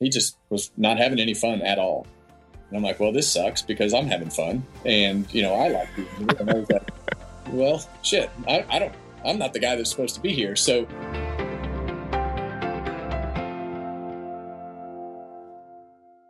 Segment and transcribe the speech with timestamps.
[0.00, 2.06] he just was not having any fun at all.
[2.68, 5.88] And I'm like, well, this sucks because I'm having fun, and you know, I like
[5.94, 6.06] here.
[6.40, 6.90] And I was like,
[7.52, 8.94] well, shit, I, I don't,
[9.24, 10.56] I'm not the guy that's supposed to be here.
[10.56, 10.86] So.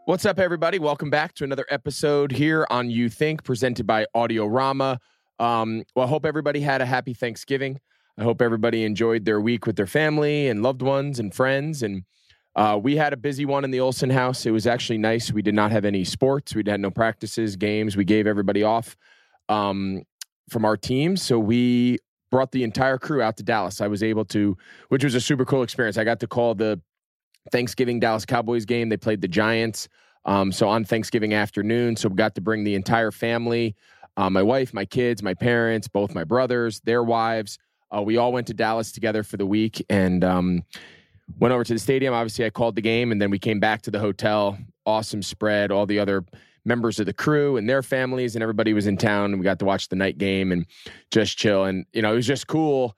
[0.06, 0.78] What's up, everybody?
[0.78, 4.98] Welcome back to another episode here on Youth Inc., presented by Audiorama.
[5.38, 7.80] Um, well, I hope everybody had a happy Thanksgiving.
[8.18, 11.82] I hope everybody enjoyed their week with their family and loved ones and friends.
[11.82, 12.04] And
[12.56, 14.46] uh, we had a busy one in the Olsen house.
[14.46, 15.32] It was actually nice.
[15.32, 16.54] We did not have any sports.
[16.54, 17.96] We had no practices, games.
[17.96, 18.96] We gave everybody off
[19.48, 20.02] um,
[20.48, 21.22] from our teams.
[21.22, 21.98] So we
[22.30, 23.80] brought the entire crew out to Dallas.
[23.80, 24.56] I was able to,
[24.88, 25.98] which was a super cool experience.
[25.98, 26.80] I got to call the
[27.50, 28.88] Thanksgiving Dallas Cowboys game.
[28.88, 29.88] They played the Giants.
[30.24, 33.76] Um, so on Thanksgiving afternoon, so we got to bring the entire family,
[34.16, 37.58] uh, my wife, my kids, my parents, both my brothers, their wives.
[37.94, 40.62] Uh, we all went to Dallas together for the week and um,
[41.38, 42.14] went over to the stadium.
[42.14, 44.58] Obviously, I called the game, and then we came back to the hotel.
[44.86, 45.70] Awesome spread.
[45.70, 46.24] All the other
[46.64, 49.58] members of the crew and their families and everybody was in town, and we got
[49.58, 50.66] to watch the night game and
[51.10, 51.64] just chill.
[51.64, 52.96] And you know, it was just cool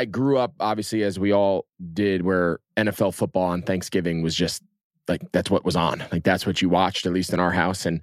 [0.00, 4.62] I grew up obviously as we all did where NFL football on Thanksgiving was just
[5.08, 6.02] like that's what was on.
[6.10, 8.00] Like that's what you watched at least in our house and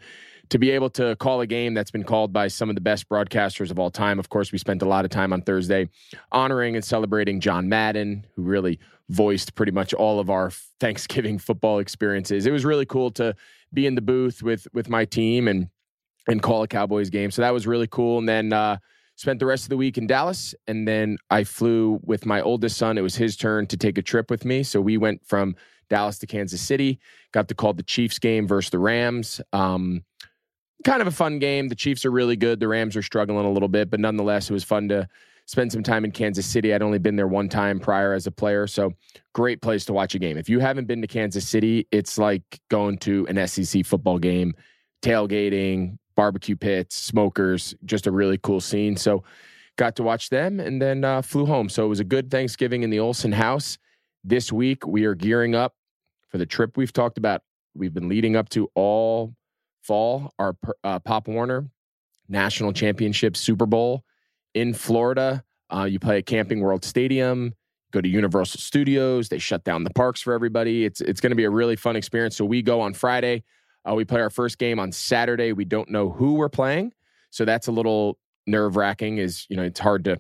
[0.50, 3.10] to be able to call a game that's been called by some of the best
[3.10, 4.20] broadcasters of all time.
[4.20, 5.90] Of course, we spent a lot of time on Thursday
[6.32, 11.80] honoring and celebrating John Madden, who really voiced pretty much all of our Thanksgiving football
[11.80, 12.46] experiences.
[12.46, 13.36] It was really cool to
[13.74, 15.70] be in the booth with with my team and
[16.28, 17.32] and call a Cowboys game.
[17.32, 18.20] So that was really cool.
[18.20, 18.78] And then uh,
[19.16, 20.54] spent the rest of the week in Dallas.
[20.68, 22.98] And then I flew with my oldest son.
[22.98, 24.64] It was his turn to take a trip with me.
[24.64, 25.56] So we went from
[25.90, 27.00] Dallas to Kansas City,
[27.32, 29.42] got to call the Chiefs game versus the Rams.
[29.54, 30.04] Um,
[30.88, 31.68] kind of a fun game.
[31.68, 32.62] The Chiefs are really good.
[32.62, 35.06] The Rams are struggling a little bit, but nonetheless, it was fun to
[35.46, 36.74] spend some time in Kansas City.
[36.74, 38.68] I'd only been there one time prior as a player.
[38.68, 38.94] So
[39.34, 40.38] great place to watch a game.
[40.38, 44.56] If you haven't been to Kansas City, it's like going to an SEC football game,
[45.02, 48.96] tailgating, barbecue pits, smokers, just a really cool scene.
[48.96, 49.26] So
[49.76, 51.68] got to watch them and then uh, flew home.
[51.68, 53.78] So it was a good Thanksgiving in the Olsen house.
[54.24, 55.76] This week we are gearing up
[56.30, 57.42] for the trip we've talked about.
[57.76, 59.36] We've been leading up to all
[59.88, 61.70] fall our uh, Pop Warner
[62.28, 64.04] National Championship Super Bowl
[64.54, 65.44] in Florida.
[65.74, 67.54] Uh, you play at Camping World Stadium.
[67.92, 69.30] Go to Universal Studios.
[69.30, 70.84] They shut down the parks for everybody.
[70.84, 72.36] It's it's going to be a really fun experience.
[72.36, 73.44] So we go on Friday.
[73.90, 75.54] Uh, we play our first game on Saturday.
[75.54, 76.92] We don't know who we're playing,
[77.30, 79.20] so that's a little nerve wracking.
[79.20, 80.20] Is you know it's hard to,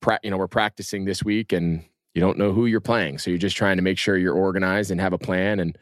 [0.00, 1.84] pra- you know, we're practicing this week and
[2.14, 4.90] you don't know who you're playing, so you're just trying to make sure you're organized
[4.90, 5.76] and have a plan and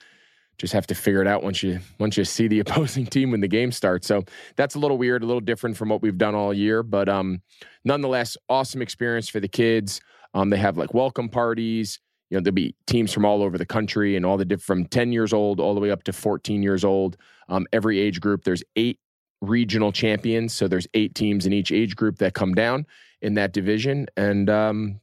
[0.60, 3.40] just have to figure it out once you once you see the opposing team when
[3.40, 4.06] the game starts.
[4.06, 4.24] So
[4.56, 7.42] that's a little weird, a little different from what we've done all year, but um,
[7.84, 10.00] nonetheless, awesome experience for the kids.
[10.34, 11.98] Um, they have like welcome parties
[12.30, 14.86] you know, there'll be teams from all over the country and all the different from
[14.86, 17.16] 10 years old all the way up to 14 years old.
[17.48, 19.00] Um, every age group, there's eight
[19.40, 20.54] regional champions.
[20.54, 22.86] So there's eight teams in each age group that come down
[23.20, 24.06] in that division.
[24.16, 25.00] And um,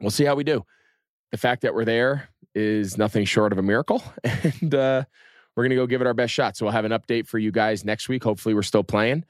[0.00, 0.64] we'll see how we do.
[1.32, 4.02] The fact that we're there is nothing short of a miracle.
[4.60, 5.04] And uh,
[5.54, 6.56] we're going to go give it our best shot.
[6.56, 8.24] So we'll have an update for you guys next week.
[8.24, 9.24] Hopefully, we're still playing.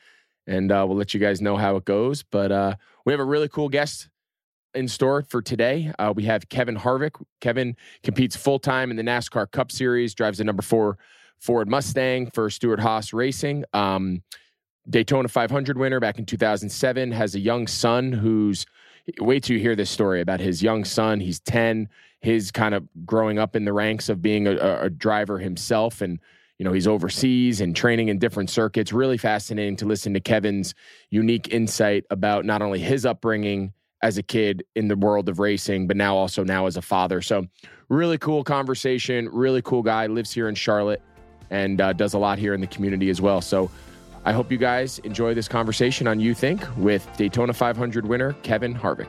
[0.46, 2.22] And uh, we'll let you guys know how it goes.
[2.22, 2.74] But uh,
[3.04, 4.08] we have a really cool guest
[4.74, 5.92] in store for today.
[5.98, 7.22] Uh, we have Kevin Harvick.
[7.40, 10.98] Kevin competes full time in the NASCAR Cup Series, drives the number four
[11.38, 13.64] Ford Mustang for Stewart-Haas Racing.
[13.72, 14.22] Um,
[14.88, 17.12] Daytona 500 winner back in 2007.
[17.12, 18.64] Has a young son who's
[19.20, 21.20] wait you hear this story about his young son.
[21.20, 21.88] He's 10.
[22.20, 26.18] His kind of growing up in the ranks of being a, a driver himself and
[26.58, 30.74] you know he's overseas and training in different circuits really fascinating to listen to kevin's
[31.10, 35.86] unique insight about not only his upbringing as a kid in the world of racing,
[35.86, 37.20] but now also now as a father.
[37.20, 37.46] So,
[37.88, 39.28] really cool conversation.
[39.32, 40.06] Really cool guy.
[40.06, 41.02] Lives here in Charlotte
[41.50, 43.40] and uh, does a lot here in the community as well.
[43.40, 43.70] So,
[44.24, 46.76] I hope you guys enjoy this conversation on Youth Inc.
[46.76, 49.08] with Daytona 500 winner Kevin Harvick.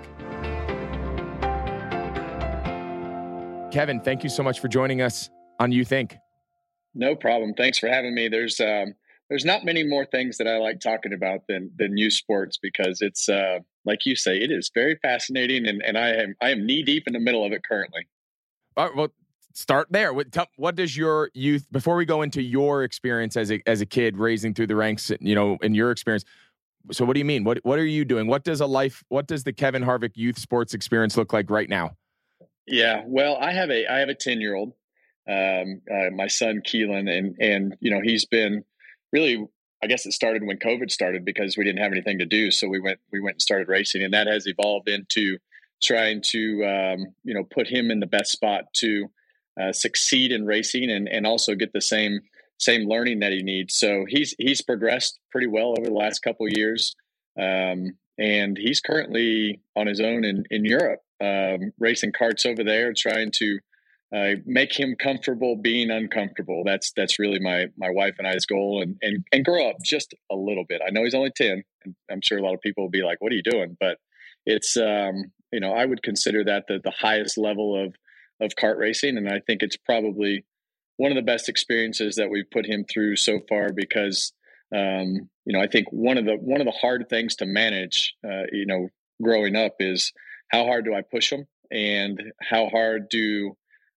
[3.71, 6.17] Kevin, thank you so much for joining us on You Think.
[6.95, 7.53] No problem.
[7.53, 8.27] Thanks for having me.
[8.27, 8.95] There's um,
[9.29, 13.01] there's not many more things that I like talking about than than youth sports because
[13.01, 16.65] it's uh, like you say, it is very fascinating, and, and I am I am
[16.65, 18.07] knee deep in the middle of it currently.
[18.75, 19.09] All right, well,
[19.59, 20.13] start there.
[20.13, 23.85] What, what does your youth before we go into your experience as a as a
[23.85, 25.11] kid raising through the ranks?
[25.19, 26.25] You know, in your experience.
[26.91, 27.43] So, what do you mean?
[27.43, 28.27] What what are you doing?
[28.27, 29.03] What does a life?
[29.09, 31.91] What does the Kevin Harvick youth sports experience look like right now?
[32.65, 34.73] Yeah, well, I have a I have a ten year old,
[35.27, 38.63] um, uh, my son Keelan, and and you know he's been
[39.11, 39.45] really
[39.83, 42.51] I guess it started when COVID started because we didn't have anything to do.
[42.51, 45.37] So we went we went and started racing, and that has evolved into
[45.81, 49.09] trying to um, you know put him in the best spot to
[49.59, 52.21] uh, succeed in racing and and also get the same
[52.59, 53.75] same learning that he needs.
[53.75, 56.95] So he's he's progressed pretty well over the last couple years,
[57.39, 62.93] um, and he's currently on his own in in Europe, um, racing karts over there,
[62.93, 63.59] trying to
[64.15, 66.63] uh, make him comfortable being uncomfortable.
[66.65, 70.13] That's that's really my my wife and I's goal, and and and grow up just
[70.31, 70.81] a little bit.
[70.85, 73.21] I know he's only ten, and I'm sure a lot of people will be like,
[73.21, 73.97] "What are you doing?" But
[74.45, 77.95] it's um, you know I would consider that the the highest level of
[78.41, 80.45] of kart racing, and I think it's probably
[80.97, 84.33] one of the best experiences that we've put him through so far because
[84.75, 88.15] um, you know I think one of the one of the hard things to manage,
[88.25, 88.89] uh, you know,
[89.21, 90.11] growing up is
[90.49, 93.55] how hard do I push him, and how hard do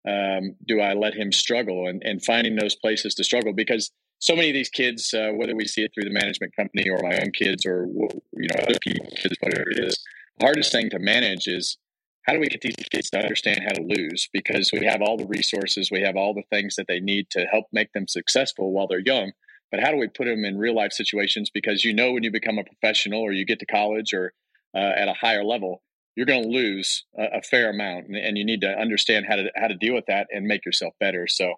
[0.09, 4.37] um, do I let him struggle and, and finding those places to struggle because so
[4.37, 7.19] many of these kids, uh, whether we see it through the management company or my
[7.19, 10.01] own kids or you know other people's kids, whatever it is,
[10.39, 11.77] the hardest thing to manage is
[12.25, 14.29] how do we get these kids to understand how to lose?
[14.33, 17.47] Because we have all the resources, we have all the things that they need to
[17.47, 19.33] help make them successful while they're young.
[19.71, 21.51] But how do we put them in real life situations?
[21.53, 24.33] Because you know when you become a professional or you get to college or
[24.75, 25.83] uh, at a higher level,
[26.15, 29.37] you're going to lose a, a fair amount, and, and, you need to understand how
[29.37, 31.27] to how to deal with that and make yourself better.
[31.27, 31.55] So,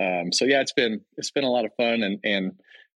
[0.00, 2.52] um, so yeah, it's been it's been a lot of fun, and and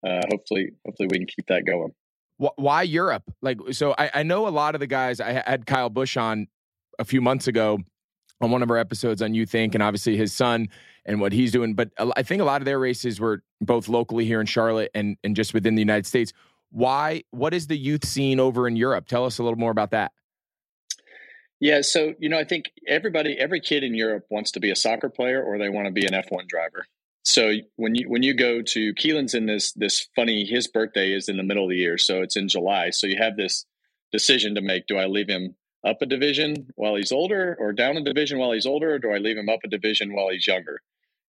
[0.06, 1.92] uh, hopefully hopefully we can keep that going.
[2.36, 3.24] Why Europe?
[3.42, 5.18] Like, so I, I know a lot of the guys.
[5.18, 6.46] I had Kyle Busch on
[6.98, 7.78] a few months ago
[8.40, 10.68] on one of our episodes on Youth Inc., and obviously his son
[11.04, 11.74] and what he's doing.
[11.74, 15.16] But I think a lot of their races were both locally here in Charlotte and
[15.24, 16.32] and just within the United States.
[16.70, 17.24] Why?
[17.30, 19.06] What is the youth scene over in Europe?
[19.06, 20.12] Tell us a little more about that.
[21.60, 24.76] Yeah, so you know, I think everybody, every kid in Europe wants to be a
[24.76, 26.86] soccer player or they want to be an F1 driver.
[27.24, 31.28] So when you when you go to Keelan's in this this funny, his birthday is
[31.28, 32.90] in the middle of the year, so it's in July.
[32.90, 33.66] So you have this
[34.12, 35.56] decision to make: Do I leave him
[35.86, 39.10] up a division while he's older, or down a division while he's older, or do
[39.10, 40.80] I leave him up a division while he's younger?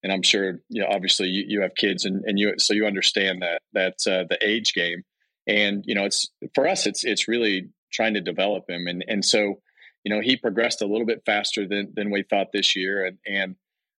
[0.02, 2.86] And I'm sure, you know, obviously you, you have kids, and, and you so you
[2.86, 5.04] understand that that's uh, the age game.
[5.46, 9.24] And you know, it's for us, it's it's really trying to develop him, and and
[9.24, 9.60] so
[10.04, 13.18] you know, he progressed a little bit faster than than we thought this year, and
[13.26, 13.56] and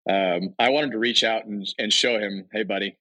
[0.10, 2.98] um, I wanted to reach out and and show him, hey, buddy,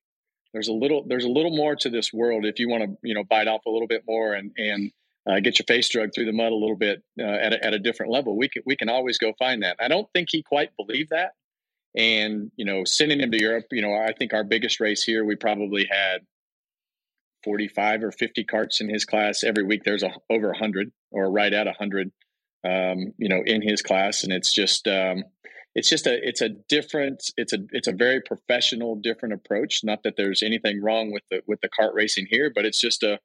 [0.52, 3.14] there's a little there's a little more to this world if you want to you
[3.14, 4.92] know bite off a little bit more and and
[5.26, 7.74] uh, get your face drugged through the mud a little bit uh, at a, at
[7.74, 8.36] a different level.
[8.36, 9.76] We can we can always go find that.
[9.80, 11.32] I don't think he quite believed that,
[11.96, 15.24] and you know, sending him to Europe, you know, I think our biggest race here
[15.24, 16.20] we probably had
[17.44, 19.82] 45 or 50 karts in his class every week.
[19.84, 22.10] There's a, over 100 or right at 100
[22.64, 25.24] um, you know, in his class, and it's just um,
[25.74, 29.84] it's just a it's a different it's a it's a very professional different approach.
[29.84, 33.02] Not that there's anything wrong with the with the kart racing here, but it's just
[33.02, 33.20] a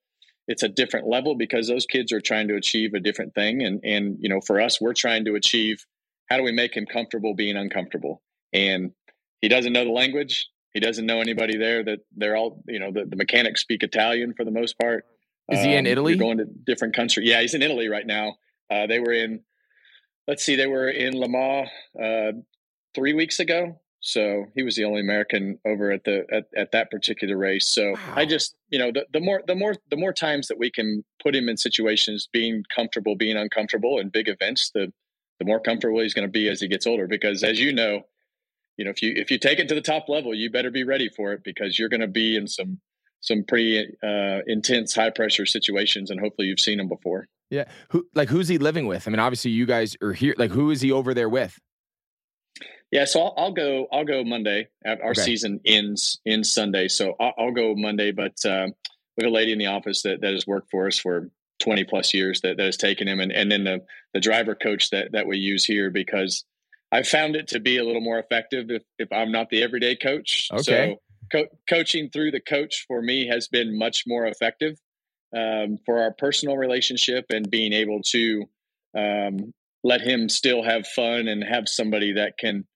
[0.48, 3.80] it's a different level because those kids are trying to achieve a different thing, and
[3.84, 5.86] and you know, for us, we're trying to achieve
[6.30, 8.92] how do we make him comfortable being uncomfortable, and
[9.42, 10.50] he doesn't know the language.
[10.74, 11.84] He doesn't know anybody there.
[11.84, 15.06] That they're all, you know, the, the mechanics speak Italian for the most part.
[15.50, 16.16] Is he in um, Italy?
[16.16, 17.28] Going to different country.
[17.28, 18.36] Yeah, he's in Italy right now.
[18.72, 19.42] Uh, they were in,
[20.28, 21.70] let's see, they were in Le Mans
[22.02, 22.32] uh,
[22.96, 23.80] three weeks ago.
[24.06, 27.66] So he was the only American over at the at, at that particular race.
[27.66, 28.14] So wow.
[28.16, 31.06] I just, you know, the, the more the more the more times that we can
[31.22, 34.92] put him in situations being comfortable, being uncomfortable in big events, the
[35.40, 37.08] the more comfortable he's going to be as he gets older.
[37.08, 38.02] Because as you know,
[38.76, 40.84] you know, if you if you take it to the top level, you better be
[40.84, 42.82] ready for it because you're going to be in some
[43.22, 47.30] some pretty uh, intense, high pressure situations, and hopefully you've seen them before.
[47.50, 47.66] Yeah.
[47.92, 49.08] Who like who's he living with?
[49.08, 50.36] I mean, obviously you guys are here.
[50.38, 51.58] Like, who is he over there with?
[52.94, 53.88] Yeah, so I'll, I'll go.
[53.92, 54.68] I'll go Monday.
[54.86, 55.22] Our okay.
[55.22, 58.12] season ends in Sunday, so I'll, I'll go Monday.
[58.12, 58.68] But uh,
[59.18, 61.86] we have a lady in the office that, that has worked for us for twenty
[61.86, 63.80] plus years that, that has taken him, and, and then the
[64.14, 66.46] the driver coach that that we use here because
[66.92, 69.96] I found it to be a little more effective if, if I'm not the everyday
[69.96, 70.50] coach.
[70.54, 70.62] Okay.
[70.62, 74.80] So co- coaching through the coach for me has been much more effective
[75.36, 78.44] um, for our personal relationship and being able to
[78.96, 79.52] um,
[79.84, 82.68] let him still have fun and have somebody that can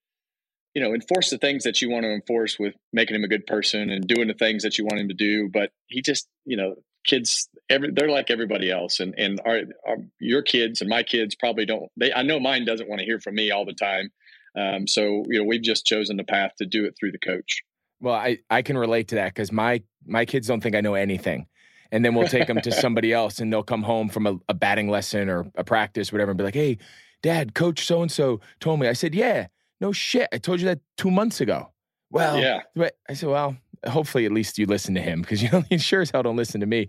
[0.78, 3.48] you know enforce the things that you want to enforce with making him a good
[3.48, 6.56] person and doing the things that you want him to do but he just you
[6.56, 11.02] know kids every, they're like everybody else and and our, our, your kids and my
[11.02, 13.74] kids probably don't they i know mine doesn't want to hear from me all the
[13.74, 14.12] time.
[14.56, 17.64] Um, so you know we've just chosen the path to do it through the coach.
[18.00, 20.94] Well i i can relate to that because my my kids don't think i know
[20.94, 21.48] anything.
[21.92, 24.54] And then we'll take them to somebody else and they'll come home from a, a
[24.54, 26.80] batting lesson or a practice, whatever, and be like, hey,
[27.24, 28.90] dad, coach so and so told me.
[28.90, 29.48] I said, yeah,
[29.80, 30.28] no shit.
[30.32, 31.72] I told you that two months ago.
[32.10, 32.62] Well, yeah.
[33.10, 36.02] I said, well, hopefully at least you listen to him because you know, he sure
[36.02, 36.88] as hell don't listen to me.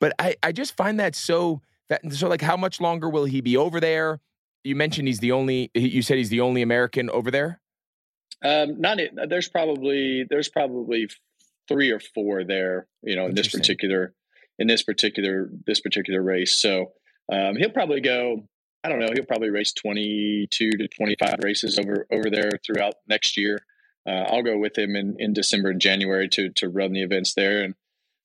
[0.00, 3.40] But I, I just find that so that so like how much longer will he
[3.40, 4.20] be over there?
[4.64, 7.60] You mentioned he's the only you said he's the only American over there?
[8.42, 8.98] Um, not
[9.28, 11.08] there's probably there's probably
[11.68, 12.86] three or four there.
[13.02, 14.14] You know, in this particular
[14.58, 16.52] in this particular this particular race.
[16.52, 16.92] So
[17.30, 18.48] um, he'll probably go.
[18.84, 19.08] I don't know.
[19.14, 23.58] He'll probably race 22 to 25 races over over there throughout next year.
[24.06, 27.32] Uh, I'll go with him in, in December and January to to run the events
[27.32, 27.62] there.
[27.62, 27.74] And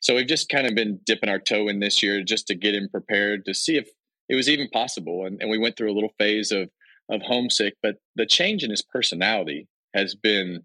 [0.01, 2.75] so we've just kind of been dipping our toe in this year just to get
[2.75, 3.89] him prepared to see if
[4.27, 5.25] it was even possible.
[5.25, 6.69] And, and we went through a little phase of
[7.09, 10.63] of homesick, but the change in his personality has been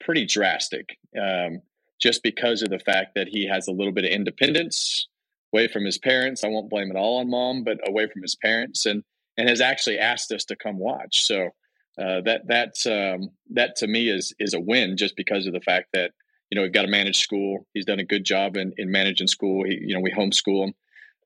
[0.00, 0.98] pretty drastic.
[1.20, 1.62] Um,
[2.00, 5.08] just because of the fact that he has a little bit of independence
[5.52, 6.44] away from his parents.
[6.44, 9.02] I won't blame it all on mom, but away from his parents, and
[9.36, 11.24] and has actually asked us to come watch.
[11.24, 11.50] So
[11.98, 15.60] uh, that that's um, that to me is is a win, just because of the
[15.60, 16.12] fact that
[16.50, 17.66] you know we've got to manage school.
[17.74, 19.64] He's done a good job in, in managing school.
[19.64, 20.74] He, you know, we homeschool him,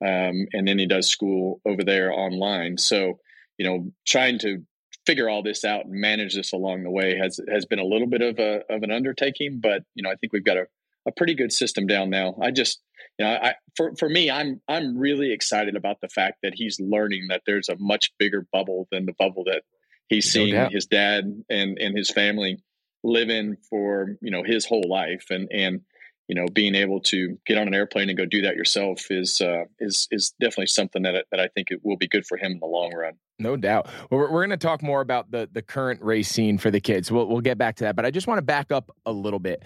[0.00, 2.78] um, and then he does school over there online.
[2.78, 3.18] So
[3.58, 4.64] you know, trying to
[5.06, 8.06] figure all this out and manage this along the way has has been a little
[8.06, 10.66] bit of a of an undertaking, but you know, I think we've got a,
[11.06, 12.36] a pretty good system down now.
[12.40, 12.80] I just
[13.18, 16.80] you know, I for for me, I'm I'm really excited about the fact that he's
[16.80, 19.62] learning that there's a much bigger bubble than the bubble that
[20.08, 22.58] he's seen no his dad and and his family
[23.04, 25.82] live in for you know his whole life, and and
[26.28, 29.40] you know being able to get on an airplane and go do that yourself is
[29.40, 32.52] uh, is is definitely something that that I think it will be good for him
[32.52, 33.14] in the long run.
[33.38, 33.86] No doubt.
[34.10, 36.80] Well, we're, we're going to talk more about the the current race scene for the
[36.80, 37.10] kids.
[37.10, 39.38] We'll we'll get back to that, but I just want to back up a little
[39.38, 39.62] bit.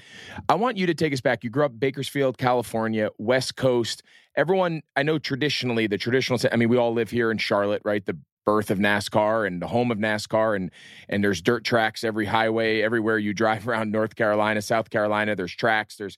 [0.48, 1.44] I want you to take us back.
[1.44, 4.02] You grew up Bakersfield, California, West Coast.
[4.36, 6.38] Everyone, I know traditionally the traditional.
[6.50, 8.04] I mean, we all live here in Charlotte, right?
[8.04, 10.70] The birth of NASCAR and the home of NASCAR, and
[11.08, 15.36] and there's dirt tracks every highway, everywhere you drive around North Carolina, South Carolina.
[15.36, 15.96] There's tracks.
[15.96, 16.16] There's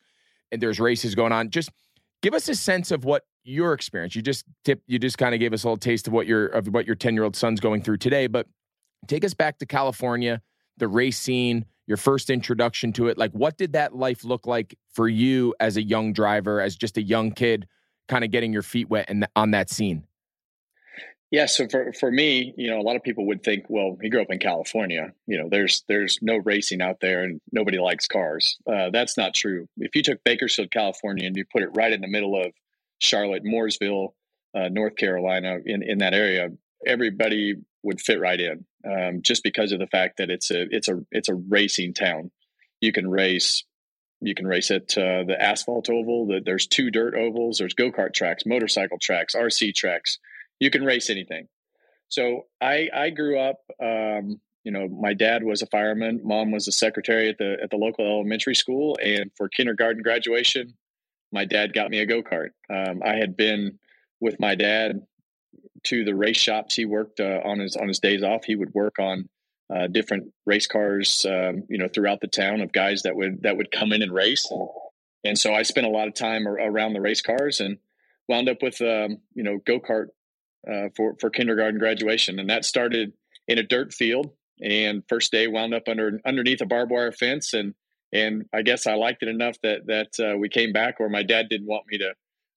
[0.53, 1.51] and there's races going on.
[1.51, 1.71] Just
[2.23, 4.15] give us a sense of what your experience.
[4.15, 6.47] You just tip, you just kind of gave us a little taste of what your
[6.47, 8.47] of what your 10-year-old son's going through today, but
[9.07, 10.43] take us back to California,
[10.77, 13.17] the race scene, your first introduction to it.
[13.17, 16.99] Like what did that life look like for you as a young driver, as just
[16.99, 17.67] a young kid
[18.09, 20.05] kind of getting your feet wet and on that scene?
[21.31, 24.09] Yeah, so for for me, you know, a lot of people would think, well, he
[24.09, 25.13] grew up in California.
[25.27, 28.59] You know, there's there's no racing out there, and nobody likes cars.
[28.67, 29.69] Uh, that's not true.
[29.77, 32.53] If you took Bakersfield, California, and you put it right in the middle of
[32.99, 34.09] Charlotte, Mooresville,
[34.57, 36.49] uh, North Carolina, in in that area,
[36.85, 40.89] everybody would fit right in, um, just because of the fact that it's a it's
[40.89, 42.33] a it's a racing town.
[42.81, 43.63] You can race.
[44.21, 46.27] You can race at uh, the asphalt oval.
[46.27, 47.59] The, there's two dirt ovals.
[47.59, 50.19] There's go kart tracks, motorcycle tracks, RC tracks
[50.61, 51.49] you can race anything.
[52.09, 53.59] So I I grew up.
[53.83, 56.21] Um, you know, my dad was a fireman.
[56.23, 60.75] Mom was a secretary at the at the local elementary school, and for kindergarten graduation,
[61.33, 62.51] my dad got me a go kart.
[62.69, 63.79] Um, I had been
[64.21, 65.01] with my dad
[65.85, 66.75] to the race shops.
[66.75, 68.45] He worked uh, on his on his days off.
[68.45, 69.29] He would work on
[69.75, 73.57] uh, different race cars, um, you know, throughout the town of guys that would that
[73.57, 74.51] would come in and race.
[74.51, 74.69] And,
[75.25, 77.79] and so I spent a lot of time around the race cars and
[78.29, 80.09] wound up with um, you know go kart
[80.69, 83.13] uh, for for kindergarten graduation, and that started
[83.49, 84.31] in a dirt field.
[84.63, 87.75] And first day wound up under underneath a barbed wire fence, and
[88.13, 91.23] and I guess I liked it enough that that uh, we came back, or my
[91.23, 92.15] dad didn't want me to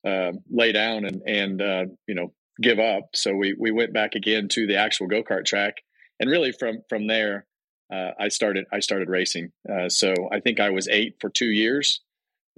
[0.10, 3.10] uh, lay down and and uh, you know give up.
[3.16, 5.76] So we we went back again to the actual go kart track,
[6.20, 7.46] and really from from there,
[7.92, 9.52] uh, I started I started racing.
[9.70, 12.02] Uh, so I think I was eight for two years,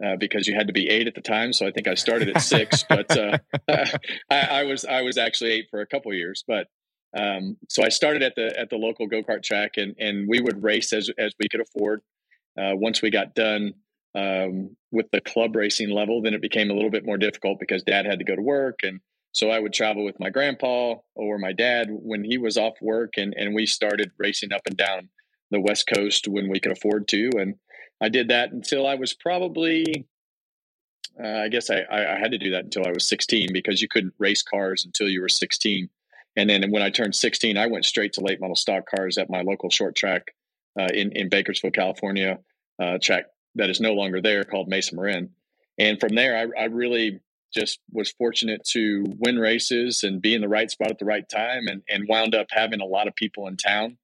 [0.03, 1.53] uh, because you had to be eight at the time.
[1.53, 3.37] So I think I started at six, but uh,
[3.69, 3.87] I,
[4.29, 6.43] I, was I was actually eight for a couple years.
[6.47, 6.67] But
[7.17, 10.41] um, so I started at the at the local go kart track, and and we
[10.41, 12.01] would race as as we could afford.
[12.57, 13.73] Uh, once we got done
[14.15, 17.83] um, with the club racing level, then it became a little bit more difficult because
[17.83, 18.99] Dad had to go to work, and
[19.31, 23.13] so I would travel with my grandpa or my dad when he was off work,
[23.17, 25.09] and and we started racing up and down
[25.51, 27.55] the West Coast when we could afford to, and
[28.01, 30.05] I did that until I was probably,
[31.21, 33.87] uh, I guess I, I, had to do that until I was 16 because you
[33.87, 35.89] couldn't race cars until you were 16.
[36.35, 39.29] And then when I turned 16, I went straight to late model stock cars at
[39.29, 40.35] my local short track
[40.77, 42.39] uh, in, in Bakersfield, California,
[42.81, 43.25] uh, track
[43.55, 45.29] that is no longer there called Mesa Marin.
[45.77, 47.21] And from there, I, I really
[47.53, 51.27] just was fortunate to win races and be in the right spot at the right
[51.29, 53.97] time and, and wound up having a lot of people in town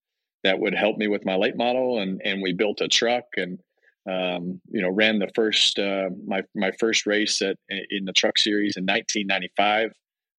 [0.43, 3.59] that would help me with my late model and and we built a truck and
[4.09, 8.37] um, you know, ran the first uh, my my first race at in the Truck
[8.37, 9.91] Series in 1995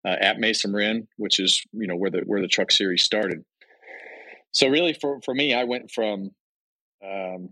[0.05, 3.45] uh, at Mesa Marin, which is you know where the where the Truck Series started.
[4.53, 6.31] So really, for for me, I went from
[7.05, 7.51] um,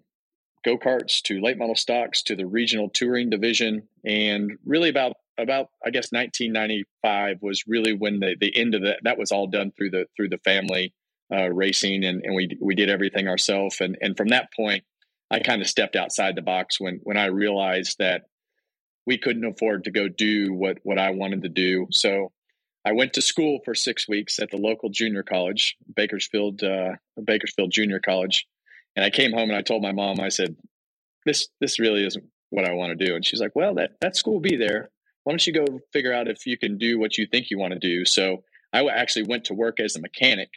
[0.64, 5.69] go karts to late model stocks to the regional touring division, and really about about
[5.85, 9.71] I guess 1995 was really when the the end of that that was all done
[9.76, 10.93] through the through the family
[11.33, 13.81] uh, racing, and, and we we did everything ourselves.
[13.81, 14.83] And and from that point,
[15.30, 18.22] I kind of stepped outside the box when when I realized that
[19.06, 21.87] we couldn't afford to go do what what I wanted to do.
[21.90, 22.32] So
[22.84, 27.70] I went to school for six weeks at the local junior college, Bakersfield uh, Bakersfield
[27.70, 28.46] Junior College,
[28.96, 30.56] and I came home and I told my mom, I said,
[31.26, 34.16] "This this really isn't what I want to do." And she's like, "Well, that that
[34.16, 34.90] school will be there.
[35.25, 37.75] Why don't you go figure out if you can do what you think you want
[37.75, 40.50] to do?" So I actually went to work as a mechanic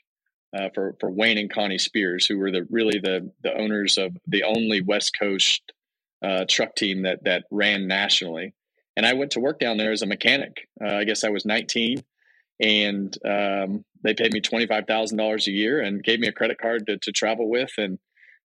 [0.54, 4.16] uh, for for Wayne and Connie Spears, who were the really the the owners of
[4.28, 5.72] the only West Coast
[6.24, 8.54] uh, truck team that that ran nationally.
[8.96, 10.68] And I went to work down there as a mechanic.
[10.84, 12.04] Uh, I guess I was 19,
[12.60, 16.34] and um, they paid me twenty five thousand dollars a year and gave me a
[16.34, 17.72] credit card to, to travel with.
[17.78, 17.98] And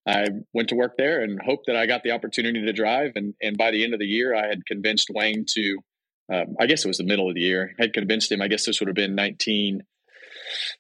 [0.07, 3.13] I went to work there and hoped that I got the opportunity to drive.
[3.17, 5.79] And and by the end of the year, I had convinced Wayne to.
[6.31, 7.75] Um, I guess it was the middle of the year.
[7.81, 8.43] I had convinced him.
[8.43, 9.81] I guess this would have been 19-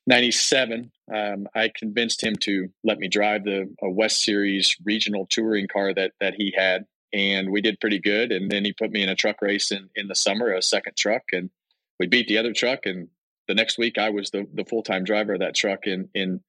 [0.06, 5.92] 97, um, I convinced him to let me drive the West Series regional touring car
[5.94, 8.32] that that he had, and we did pretty good.
[8.32, 10.96] And then he put me in a truck race in in the summer, a second
[10.96, 11.50] truck, and
[11.98, 12.86] we beat the other truck.
[12.86, 13.08] And
[13.46, 16.40] the next week, I was the the full time driver of that truck in in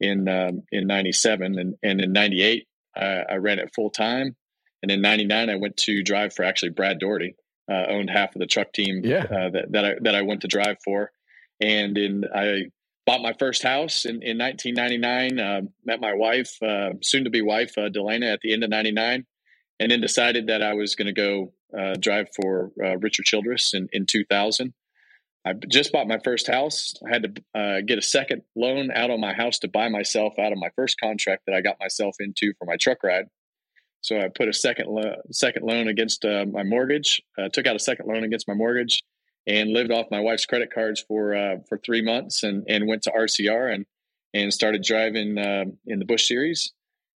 [0.00, 2.66] in um, in '97, and and in '98,
[2.96, 4.36] uh, I ran it full time.
[4.82, 7.34] And in '99, I went to drive for actually Brad Daugherty,
[7.70, 9.24] uh, owned half of the truck team yeah.
[9.24, 11.10] uh, that that I that I went to drive for
[11.60, 12.66] and I
[13.06, 15.38] bought my first house in, in 1999.
[15.38, 18.70] Uh, met my wife, uh, soon to be wife, uh, Delana, at the end of
[18.70, 19.24] '99,
[19.80, 23.74] and then decided that I was going to go uh, drive for uh, Richard Childress
[23.74, 24.74] in, in 2000.
[25.44, 26.94] I just bought my first house.
[27.06, 30.38] I had to uh, get a second loan out on my house to buy myself
[30.40, 33.26] out of my first contract that I got myself into for my truck ride.
[34.00, 37.22] So I put a second lo- second loan against my mortgage.
[37.52, 39.04] took out a second loan against my mortgage
[39.46, 43.02] and lived off my wife's credit cards for uh, for three months, and and went
[43.02, 43.86] to RCR and
[44.34, 46.72] and started driving uh, in the Busch Series,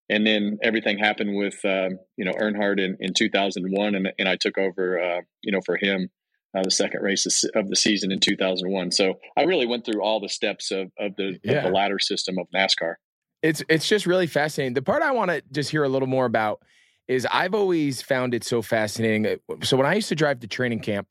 [0.09, 4.37] and then everything happened with uh, you know Earnhardt in, in 2001, and and I
[4.37, 6.11] took over uh, you know for him
[6.55, 8.91] uh, the second race of the season in 2001.
[8.93, 11.59] So I really went through all the steps of of the, yeah.
[11.59, 12.95] of the ladder system of NASCAR.
[13.43, 14.75] It's it's just really fascinating.
[14.75, 16.61] The part I want to just hear a little more about
[17.09, 19.41] is I've always found it so fascinating.
[19.63, 21.09] So when I used to drive to training camp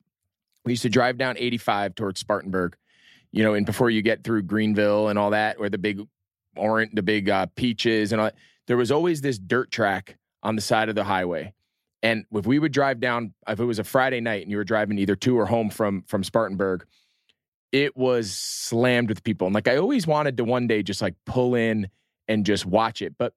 [0.70, 2.76] we used to drive down 85 towards Spartanburg,
[3.32, 6.06] you know, and before you get through Greenville and all that, where the big
[6.56, 8.36] orange, the big uh, peaches and all that,
[8.68, 11.52] there was always this dirt track on the side of the highway.
[12.04, 14.64] And if we would drive down, if it was a Friday night and you were
[14.64, 16.86] driving either to or home from from Spartanburg,
[17.72, 19.48] it was slammed with people.
[19.48, 21.88] And like I always wanted to one day just like pull in
[22.28, 23.16] and just watch it.
[23.18, 23.34] But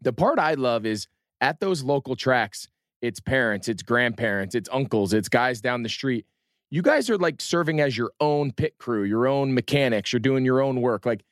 [0.00, 1.08] the part I love is
[1.40, 2.68] at those local tracks,
[3.02, 6.24] it's parents, it's grandparents, it's uncles, it's guys down the street
[6.70, 10.44] you guys are like serving as your own pit crew, your own mechanics, you're doing
[10.44, 11.06] your own work.
[11.06, 11.22] Like,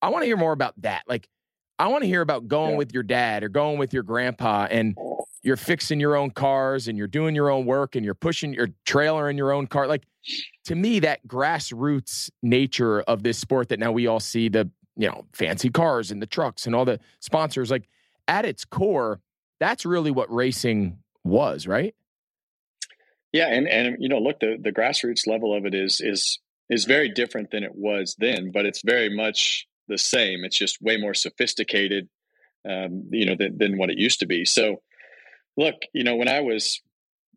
[0.00, 1.02] I want to hear more about that.
[1.06, 1.28] Like,
[1.78, 2.78] I want to hear about going yeah.
[2.78, 4.96] with your dad or going with your grandpa and
[5.42, 8.68] you're fixing your own cars and you're doing your own work and you're pushing your
[8.84, 9.88] trailer in your own car.
[9.88, 10.04] Like,
[10.66, 15.08] to me, that grassroots nature of this sport that now we all see the, you
[15.08, 17.88] know, fancy cars and the trucks and all the sponsors, like,
[18.28, 19.20] at its core,
[19.58, 21.94] that's really what racing was, right?
[23.32, 26.84] Yeah, and and you know, look, the the grassroots level of it is is is
[26.84, 30.44] very different than it was then, but it's very much the same.
[30.44, 32.08] It's just way more sophisticated,
[32.68, 34.44] um, you know, than, than what it used to be.
[34.44, 34.82] So,
[35.56, 36.80] look, you know, when I was,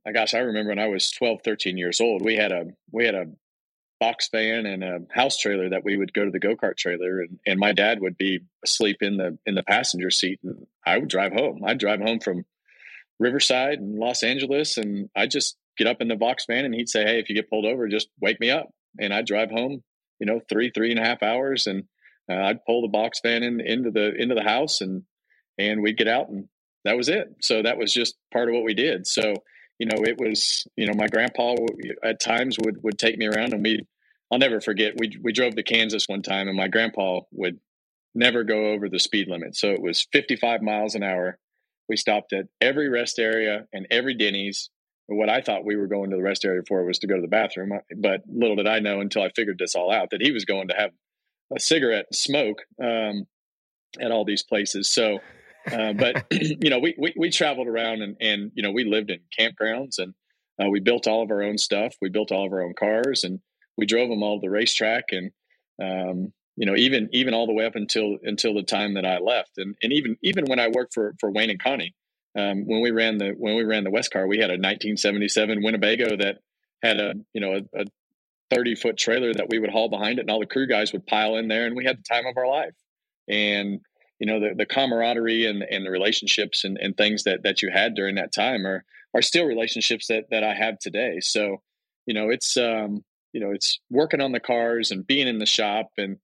[0.05, 3.05] I gosh, I remember when I was 12, 13 years old, we had a we
[3.05, 3.25] had a
[3.99, 7.21] box van and a house trailer that we would go to the go kart trailer,
[7.21, 10.97] and and my dad would be asleep in the in the passenger seat, and I
[10.97, 11.63] would drive home.
[11.65, 12.45] I'd drive home from
[13.19, 16.89] Riverside and Los Angeles, and I just get up in the box van and he'd
[16.89, 18.69] say, Hey, if you get pulled over, just wake me up.
[18.99, 19.83] And I'd drive home,
[20.19, 21.67] you know, three, three and a half hours.
[21.67, 21.83] And
[22.29, 25.03] uh, I'd pull the box van in, into the, into the house and,
[25.57, 26.47] and we'd get out and
[26.85, 27.35] that was it.
[27.41, 29.07] So that was just part of what we did.
[29.07, 29.33] So,
[29.79, 31.55] you know, it was, you know, my grandpa
[32.03, 33.85] at times would, would take me around and we,
[34.31, 34.93] I'll never forget.
[34.97, 37.59] We, we drove to Kansas one time and my grandpa would
[38.13, 39.55] never go over the speed limit.
[39.55, 41.37] So it was 55 miles an hour.
[41.89, 44.69] We stopped at every rest area and every Denny's
[45.07, 47.21] what I thought we were going to the rest area for was to go to
[47.21, 47.71] the bathroom.
[47.95, 50.69] But little did I know until I figured this all out that he was going
[50.69, 50.91] to have
[51.55, 53.25] a cigarette smoke um,
[53.99, 54.89] at all these places.
[54.89, 55.19] So,
[55.71, 59.11] uh, but you know, we, we, we traveled around and and you know we lived
[59.11, 60.13] in campgrounds and
[60.61, 61.95] uh, we built all of our own stuff.
[62.01, 63.39] We built all of our own cars and
[63.77, 65.31] we drove them all to the racetrack and
[65.81, 69.19] um, you know even even all the way up until until the time that I
[69.19, 71.93] left and and even even when I worked for for Wayne and Connie
[72.35, 75.63] um, when we ran the when we ran the West car, we had a 1977
[75.63, 76.39] Winnebago that
[76.83, 77.85] had a you know a, a
[78.51, 81.07] 30 foot trailer that we would haul behind it, and all the crew guys would
[81.07, 82.75] pile in there, and we had the time of our life.
[83.27, 83.81] and
[84.19, 87.69] you know the, the camaraderie and, and the relationships and, and things that that you
[87.71, 91.19] had during that time are are still relationships that that I have today.
[91.21, 91.61] So
[92.05, 95.45] you know it's um, you know it's working on the cars and being in the
[95.45, 96.17] shop and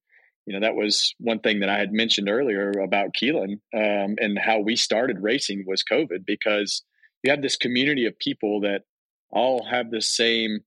[0.46, 4.38] you know that was one thing that I had mentioned earlier about Keelan um, and
[4.38, 6.82] how we started racing was COVID because
[7.22, 8.82] you have this community of people that
[9.30, 10.60] all have the same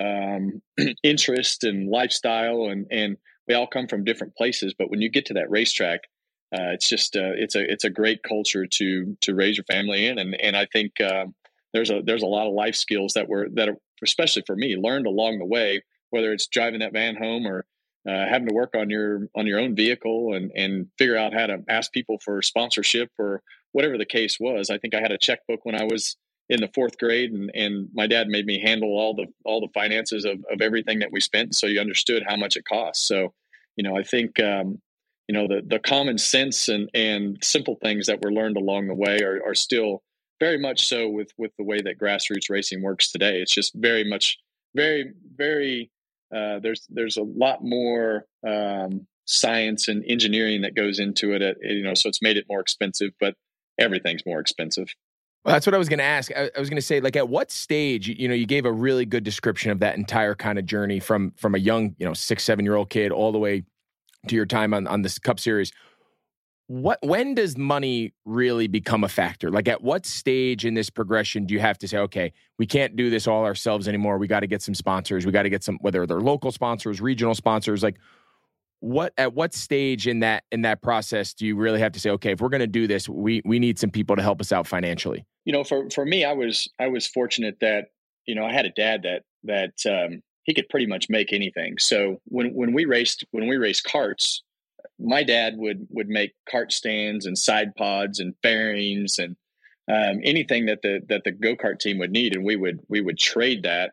[0.00, 0.62] um,
[1.02, 3.16] interest and lifestyle and and
[3.48, 4.72] we all come from different places.
[4.78, 6.02] But when you get to that racetrack
[6.52, 10.06] uh, it's just uh, it's a it's a great culture to to raise your family
[10.06, 10.18] in.
[10.18, 11.34] And and I think um,
[11.72, 14.76] there's a there's a lot of life skills that were that are, especially for me
[14.76, 17.64] learned along the way whether it's driving that van home or
[18.08, 21.46] uh, having to work on your on your own vehicle and and figure out how
[21.46, 24.70] to ask people for sponsorship or whatever the case was.
[24.70, 26.16] I think I had a checkbook when I was
[26.48, 29.72] in the fourth grade, and and my dad made me handle all the all the
[29.72, 33.06] finances of of everything that we spent, so you understood how much it cost.
[33.06, 33.34] So,
[33.76, 34.38] you know, I think.
[34.40, 34.78] Um,
[35.28, 38.94] you know the the common sense and and simple things that were learned along the
[38.94, 40.02] way are, are still
[40.40, 43.40] very much so with with the way that grassroots racing works today.
[43.40, 44.38] It's just very much
[44.74, 45.90] very very
[46.34, 51.42] uh, there's there's a lot more um, science and engineering that goes into it.
[51.42, 53.34] At, you know, so it's made it more expensive, but
[53.78, 54.88] everything's more expensive.
[55.44, 56.30] Well, that's what I was going to ask.
[56.36, 58.72] I, I was going to say, like, at what stage, you know, you gave a
[58.72, 62.14] really good description of that entire kind of journey from from a young, you know,
[62.14, 63.64] six seven year old kid all the way
[64.28, 65.72] to your time on on this Cup Series
[66.66, 69.50] what when does money really become a factor?
[69.50, 72.96] Like at what stage in this progression do you have to say okay we can't
[72.96, 74.18] do this all ourselves anymore.
[74.18, 75.26] We got to get some sponsors.
[75.26, 77.96] We got to get some whether they're local sponsors regional sponsors like
[78.80, 82.10] what at what stage in that in that process do you really have to say
[82.10, 84.50] okay if we're going to do this we we need some people to help us
[84.50, 87.90] out financially you know for for me i was i was fortunate that
[88.26, 91.78] you know i had a dad that that um he could pretty much make anything.
[91.78, 94.40] So when when we raced when we raced karts
[94.98, 99.36] my dad would would make kart stands and side pods and fairings and
[99.88, 103.00] um, anything that the that the go kart team would need, and we would we
[103.00, 103.92] would trade that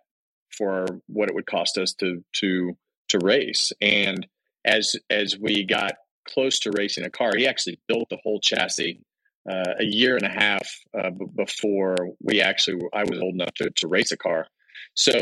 [0.55, 2.77] for what it would cost us to to
[3.09, 3.71] to race.
[3.81, 4.27] And
[4.63, 5.93] as as we got
[6.27, 9.01] close to racing a car, he actually built the whole chassis
[9.49, 13.53] uh, a year and a half uh, b- before we actually I was old enough
[13.55, 14.47] to to race a car.
[14.95, 15.13] So,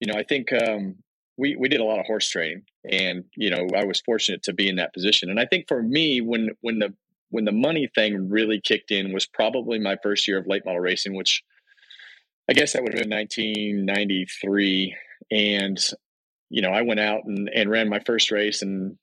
[0.00, 0.96] you know, I think um,
[1.38, 4.52] we we did a lot of horse training, and you know I was fortunate to
[4.52, 5.30] be in that position.
[5.30, 6.92] And I think for me, when when the
[7.30, 10.80] when the money thing really kicked in was probably my first year of late model
[10.80, 11.42] racing, which
[12.50, 14.96] I guess that would have been 1993.
[15.30, 15.78] And
[16.50, 18.98] you know I went out and, and ran my first race and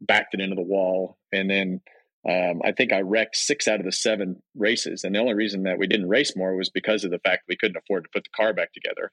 [0.00, 1.80] backed it into the wall, and then.
[2.28, 5.62] Um, I think I wrecked six out of the seven races, and the only reason
[5.62, 8.24] that we didn't race more was because of the fact we couldn't afford to put
[8.24, 9.10] the car back together.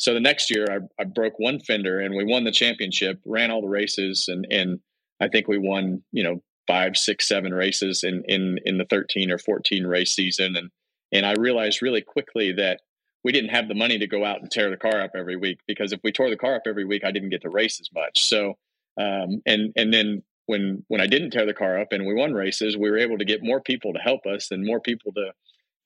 [0.00, 3.50] So the next year, I, I broke one fender and we won the championship, ran
[3.50, 4.80] all the races, and and
[5.20, 9.30] I think we won, you know, five, six, seven races in in in the thirteen
[9.30, 10.70] or fourteen race season, and
[11.12, 12.80] and I realized really quickly that
[13.24, 15.58] we didn't have the money to go out and tear the car up every week
[15.68, 17.90] because if we tore the car up every week, I didn't get to race as
[17.92, 18.24] much.
[18.24, 18.56] So,
[18.98, 22.32] um, and and then when when I didn't tear the car up and we won
[22.32, 25.32] races, we were able to get more people to help us and more people to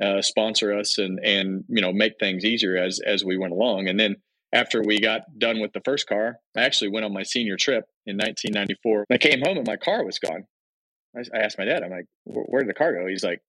[0.03, 3.89] uh, sponsor us and and you know make things easier as as we went along.
[3.89, 4.17] And then
[4.53, 7.85] after we got done with the first car, I actually went on my senior trip
[8.07, 9.07] in 1994.
[9.11, 10.45] I came home and my car was gone.
[11.17, 13.07] I, I asked my dad, I'm like, where did the car go?
[13.09, 13.41] He's like,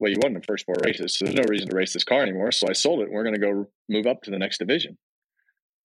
[0.00, 2.22] well, you won the first four races, so there's no reason to race this car
[2.22, 2.50] anymore.
[2.50, 3.04] So I sold it.
[3.04, 4.96] And we're going to go move up to the next division.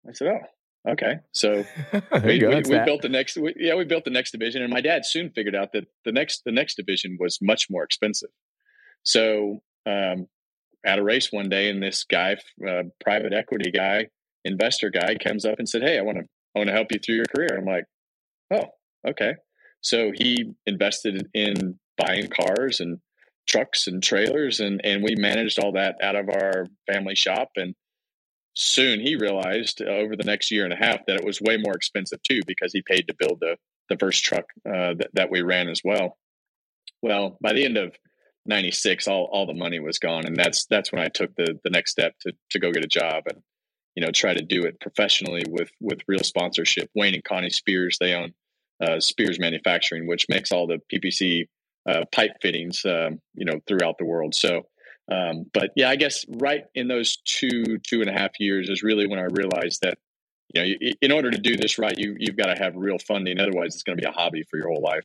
[0.09, 1.17] I said, oh, okay.
[1.33, 1.65] So
[2.25, 4.81] we, we, we built the next, we, yeah, we built the next division, and my
[4.81, 8.31] dad soon figured out that the next the next division was much more expensive.
[9.03, 10.27] So um,
[10.85, 14.09] at a race one day, and this guy, uh, private equity guy,
[14.45, 16.99] investor guy, comes up and said, "Hey, I want to I want to help you
[16.99, 17.85] through your career." I'm like,
[18.51, 18.71] "Oh,
[19.09, 19.35] okay."
[19.81, 22.99] So he invested in buying cars and
[23.47, 27.51] trucks and trailers, and and we managed all that out of our family shop.
[27.57, 27.75] And
[28.55, 31.57] soon he realized uh, over the next year and a half that it was way
[31.57, 33.57] more expensive too because he paid to build the
[33.89, 36.19] the first truck uh, that, that we ran as well.
[37.03, 37.95] Well, by the end of
[38.49, 41.71] 96 all, all the money was gone and that's that's when i took the the
[41.71, 43.43] next step to to go get a job and
[43.97, 46.89] you know try to do it professionally with with real sponsorship.
[46.95, 48.33] Wayne and connie spears they own
[48.81, 51.49] uh, spears manufacturing which makes all the PVC
[51.89, 54.35] uh, pipe fittings um, you know throughout the world.
[54.35, 54.67] So
[55.11, 58.83] um, but yeah i guess right in those two two and a half years is
[58.83, 59.99] really when i realized that
[60.53, 63.39] you know in order to do this right you you've got to have real funding
[63.41, 65.05] otherwise it's going to be a hobby for your whole life.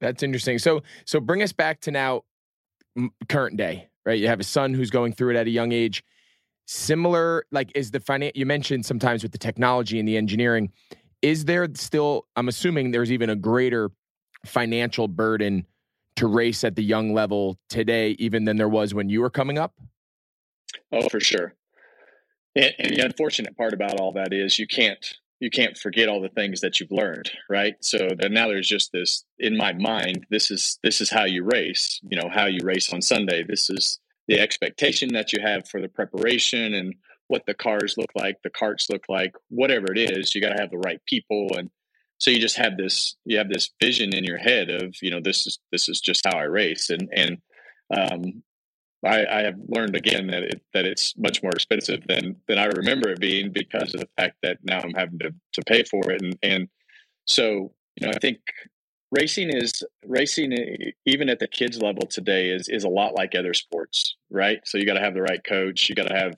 [0.00, 0.58] That's interesting.
[0.58, 2.22] So so bring us back to now
[3.28, 4.18] current day, right?
[4.18, 6.04] You have a son who's going through it at a young age.
[6.66, 10.72] Similar, like, is the finance you mentioned sometimes with the technology and the engineering,
[11.22, 13.90] is there still, I'm assuming there's even a greater
[14.46, 15.66] financial burden
[16.16, 19.58] to race at the young level today, even than there was when you were coming
[19.58, 19.74] up?
[20.92, 21.54] Oh, for sure.
[22.54, 26.20] And, and the unfortunate part about all that is you can't you can't forget all
[26.20, 27.74] the things that you've learned, right?
[27.80, 30.26] So now there's just this in my mind.
[30.30, 32.00] This is this is how you race.
[32.08, 33.44] You know how you race on Sunday.
[33.44, 36.94] This is the expectation that you have for the preparation and
[37.28, 40.34] what the cars look like, the carts look like, whatever it is.
[40.34, 41.70] You got to have the right people and
[42.18, 45.20] so you just have this you have this vision in your head of you know
[45.20, 47.38] this is this is just how I race and and
[47.94, 48.42] um,
[49.04, 52.66] I, I, have learned again that it, that it's much more expensive than than I
[52.66, 56.10] remember it being because of the fact that now I'm having to to pay for
[56.10, 56.22] it.
[56.22, 56.68] And and
[57.26, 58.38] so you know I think
[59.10, 60.52] racing is racing
[61.06, 64.60] even at the kids level today is is a lot like other sports right?
[64.64, 66.34] So you got to have the right coach you got to have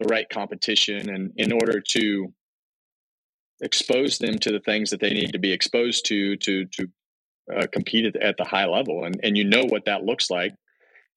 [0.00, 2.32] the right competition and in order to
[3.60, 6.88] expose them to the things that they need to be exposed to to to
[7.54, 9.04] uh, compete at, at the high level.
[9.04, 10.54] And and you know what that looks like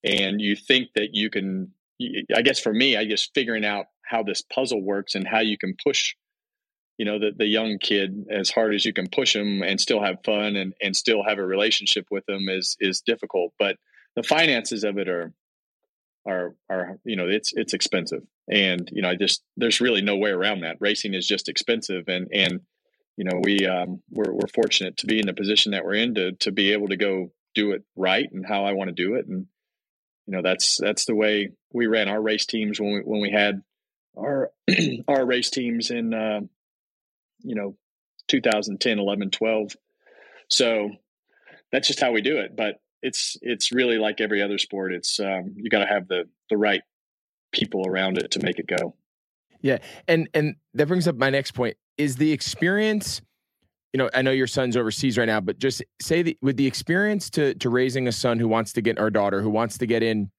[0.05, 1.71] and you think that you can
[2.35, 5.57] i guess for me i guess figuring out how this puzzle works and how you
[5.57, 6.15] can push
[6.97, 10.01] you know the, the young kid as hard as you can push them and still
[10.01, 13.77] have fun and, and still have a relationship with them is is difficult but
[14.15, 15.33] the finances of it are
[16.25, 18.23] are are you know it's it's expensive.
[18.51, 20.77] And you know i just there's really no way around that.
[20.79, 22.61] Racing is just expensive and and
[23.17, 26.15] you know we um we're, we're fortunate to be in the position that we're in
[26.15, 29.15] to to be able to go do it right and how i want to do
[29.15, 29.45] it and
[30.25, 33.31] you know that's that's the way we ran our race teams when we when we
[33.31, 33.61] had
[34.17, 34.51] our
[35.07, 36.41] our race teams in uh,
[37.43, 37.75] you know
[38.27, 39.75] 2010 11 12
[40.47, 40.89] so
[41.71, 44.91] that's just how we do it but it's it's really like every other sport.
[44.91, 46.81] It's um, you got to have the the right
[47.51, 48.95] people around it to make it go.
[49.61, 53.21] Yeah, and and that brings up my next point: is the experience.
[53.95, 56.67] You know, I know your son's overseas right now, but just say that with the
[56.67, 59.85] experience to to raising a son who wants to get our daughter who wants to
[59.85, 60.31] get in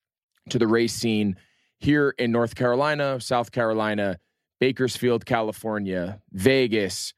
[0.51, 1.37] to the race scene
[1.81, 4.19] here in North Carolina, South Carolina,
[4.61, 7.15] Bakersfield, California, Vegas.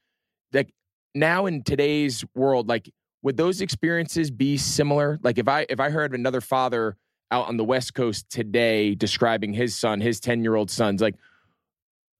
[0.53, 0.73] Like
[1.13, 2.89] now in today's world, like
[3.21, 5.19] would those experiences be similar?
[5.21, 6.95] Like if I if I heard another father
[7.31, 11.15] out on the West Coast today describing his son, his 10-year-old son's like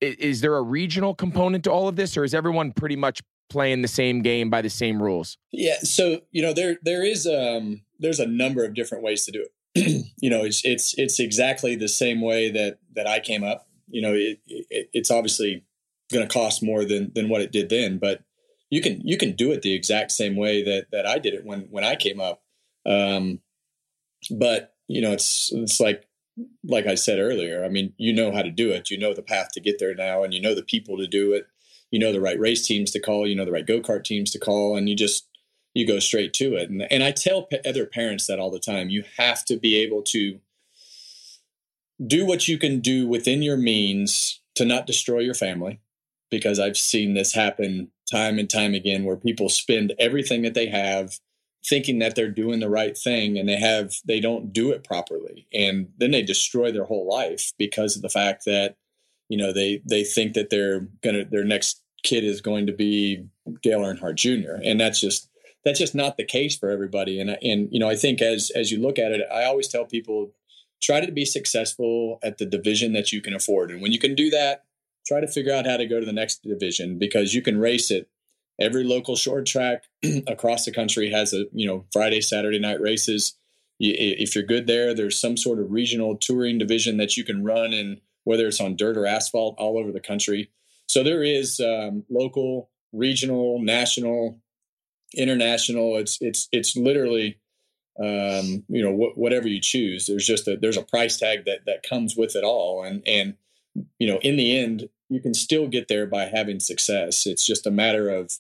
[0.02, 3.22] is, is there a regional component to all of this or is everyone pretty much
[3.50, 5.38] playing the same game by the same rules?
[5.52, 9.32] Yeah, so you know there there is um there's a number of different ways to
[9.32, 10.06] do it.
[10.22, 13.68] you know, it's it's it's exactly the same way that that I came up.
[13.88, 15.64] You know, it, it it's obviously
[16.12, 18.24] going to cost more than than what it did then, but
[18.70, 21.46] you can you can do it the exact same way that that I did it
[21.46, 22.42] when when I came up.
[22.86, 23.40] Um,
[24.32, 26.08] but you know, it's it's like
[26.64, 27.64] like I said earlier.
[27.64, 28.90] I mean, you know how to do it.
[28.90, 31.34] You know the path to get there now, and you know the people to do
[31.34, 31.48] it.
[31.92, 33.28] You know the right race teams to call.
[33.28, 35.28] You know the right go kart teams to call, and you just
[35.74, 36.70] you go straight to it.
[36.70, 38.90] And and I tell p- other parents that all the time.
[38.90, 40.40] You have to be able to
[42.06, 45.80] do what you can do within your means to not destroy your family
[46.30, 50.68] because I've seen this happen time and time again where people spend everything that they
[50.68, 51.20] have
[51.68, 55.46] thinking that they're doing the right thing and they have they don't do it properly
[55.54, 58.76] and then they destroy their whole life because of the fact that
[59.30, 63.26] you know they they think that they're gonna their next kid is going to be
[63.62, 64.62] Dale Earnhardt Jr.
[64.64, 65.30] and that's just
[65.66, 68.72] that's just not the case for everybody and and you know I think as as
[68.72, 70.32] you look at it I always tell people
[70.82, 74.16] try to be successful at the division that you can afford and when you can
[74.16, 74.64] do that
[75.10, 77.92] try to figure out how to go to the next division because you can race
[77.92, 78.08] it.
[78.62, 79.84] Every local short track
[80.28, 83.36] across the country has a you know Friday, Saturday night races.
[83.80, 87.74] If you're good there, there's some sort of regional touring division that you can run,
[87.74, 90.52] and whether it's on dirt or asphalt, all over the country.
[90.88, 94.40] So there is um, local, regional, national,
[95.16, 95.98] international.
[95.98, 97.40] It's it's it's literally
[98.00, 100.08] um, you know wh- whatever you choose.
[100.08, 103.36] There's just a there's a price tag that that comes with it all, and and
[104.00, 107.26] you know, in the end, you can still get there by having success.
[107.26, 108.32] It's just a matter of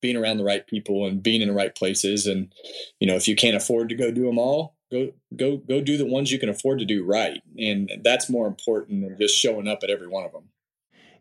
[0.00, 2.26] being around the right people and being in the right places.
[2.26, 2.52] And,
[3.00, 5.96] you know, if you can't afford to go do them all, go, go, go do
[5.96, 7.42] the ones you can afford to do right.
[7.58, 10.48] And that's more important than just showing up at every one of them.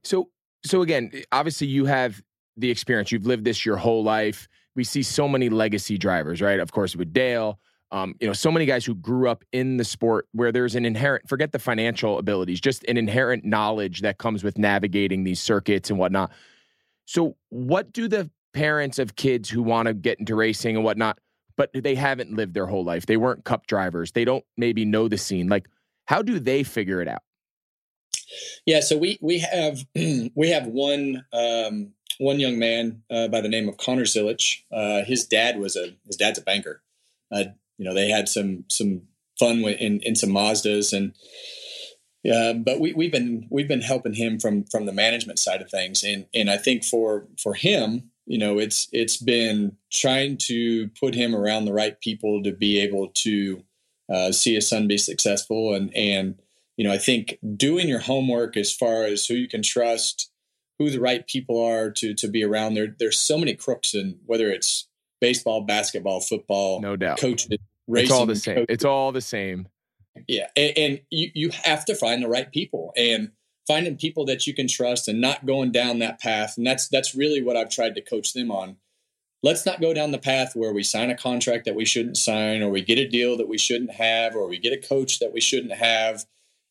[0.03, 0.29] So,
[0.63, 2.21] so again, obviously you have
[2.57, 3.11] the experience.
[3.11, 4.47] You've lived this your whole life.
[4.75, 6.59] We see so many legacy drivers, right?
[6.59, 7.59] Of course, with Dale,
[7.91, 10.85] um, you know, so many guys who grew up in the sport where there's an
[10.85, 15.89] inherent, forget the financial abilities, just an inherent knowledge that comes with navigating these circuits
[15.89, 16.31] and whatnot.
[17.05, 21.19] So, what do the parents of kids who want to get into racing and whatnot,
[21.57, 23.05] but they haven't lived their whole life?
[23.05, 24.11] They weren't cup drivers.
[24.11, 25.47] They don't maybe know the scene.
[25.47, 25.67] Like,
[26.05, 27.23] how do they figure it out?
[28.65, 33.49] Yeah, so we we have we have one um, one young man uh, by the
[33.49, 34.61] name of Connor Zilisch.
[34.71, 36.81] Uh, his dad was a his dad's a banker.
[37.31, 37.45] Uh,
[37.77, 39.03] you know, they had some some
[39.39, 41.13] fun in in some Mazdas and.
[42.23, 45.69] Yeah, but we, we've been we've been helping him from from the management side of
[45.69, 50.89] things, and and I think for for him, you know, it's it's been trying to
[50.99, 53.63] put him around the right people to be able to
[54.11, 56.39] uh, see his son be successful, and and
[56.77, 60.31] you know, I think doing your homework as far as who you can trust,
[60.79, 62.73] who the right people are to to be around.
[62.73, 64.87] There, there's so many crooks, and whether it's
[65.21, 68.55] baseball, basketball, football, no doubt, coaches, racing, it's all the same.
[68.55, 68.65] Coaches.
[68.69, 69.67] It's all the same.
[70.27, 73.31] Yeah, and, and you you have to find the right people, and
[73.67, 76.57] finding people that you can trust, and not going down that path.
[76.57, 78.77] And that's that's really what I've tried to coach them on.
[79.43, 82.61] Let's not go down the path where we sign a contract that we shouldn't sign,
[82.61, 85.33] or we get a deal that we shouldn't have, or we get a coach that
[85.33, 86.25] we shouldn't have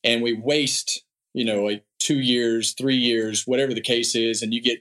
[0.05, 1.03] and we waste
[1.33, 4.79] you know like two years three years whatever the case is and you get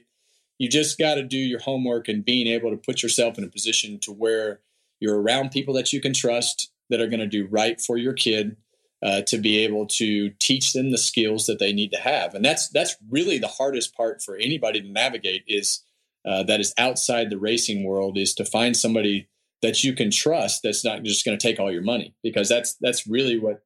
[0.58, 3.48] you just got to do your homework and being able to put yourself in a
[3.48, 4.60] position to where
[5.00, 8.12] you're around people that you can trust that are going to do right for your
[8.12, 8.56] kid
[9.04, 12.44] uh, to be able to teach them the skills that they need to have and
[12.44, 15.84] that's that's really the hardest part for anybody to navigate is
[16.26, 19.28] uh, that is outside the racing world is to find somebody
[19.64, 22.74] that you can trust that's not just going to take all your money because that's
[22.80, 23.62] that's really what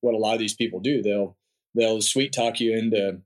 [0.00, 1.02] what a lot of these people do.
[1.02, 1.36] They'll
[1.74, 3.20] they'll sweet talk you into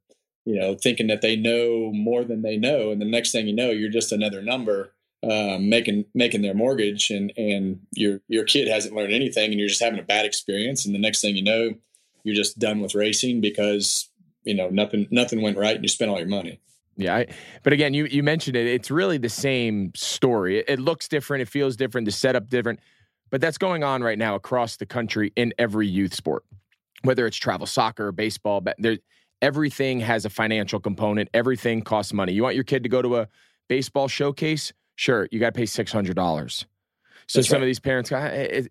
[0.45, 3.55] you know thinking that they know more than they know, and the next thing you
[3.55, 8.69] know, you're just another number um, making making their mortgage, and and your your kid
[8.69, 11.43] hasn't learned anything, and you're just having a bad experience, and the next thing you
[11.43, 11.75] know,
[12.25, 14.09] you're just done with racing because
[14.45, 16.61] you know nothing nothing went right, and you spent all your money.
[16.97, 17.27] Yeah, I,
[17.63, 18.67] but again, you you mentioned it.
[18.67, 20.59] It's really the same story.
[20.59, 21.43] It, it looks different.
[21.43, 22.05] It feels different.
[22.05, 22.81] The setup different.
[23.31, 26.45] But that's going on right now across the country in every youth sport
[27.03, 28.99] whether it's travel soccer, baseball, there,
[29.41, 31.29] everything has a financial component.
[31.35, 32.33] Everything costs money.
[32.33, 33.29] You want your kid to go to a
[33.69, 34.73] baseball showcase?
[34.97, 36.67] Sure, you got to pay six hundred dollars.
[37.29, 37.63] So That's some right.
[37.63, 38.11] of these parents,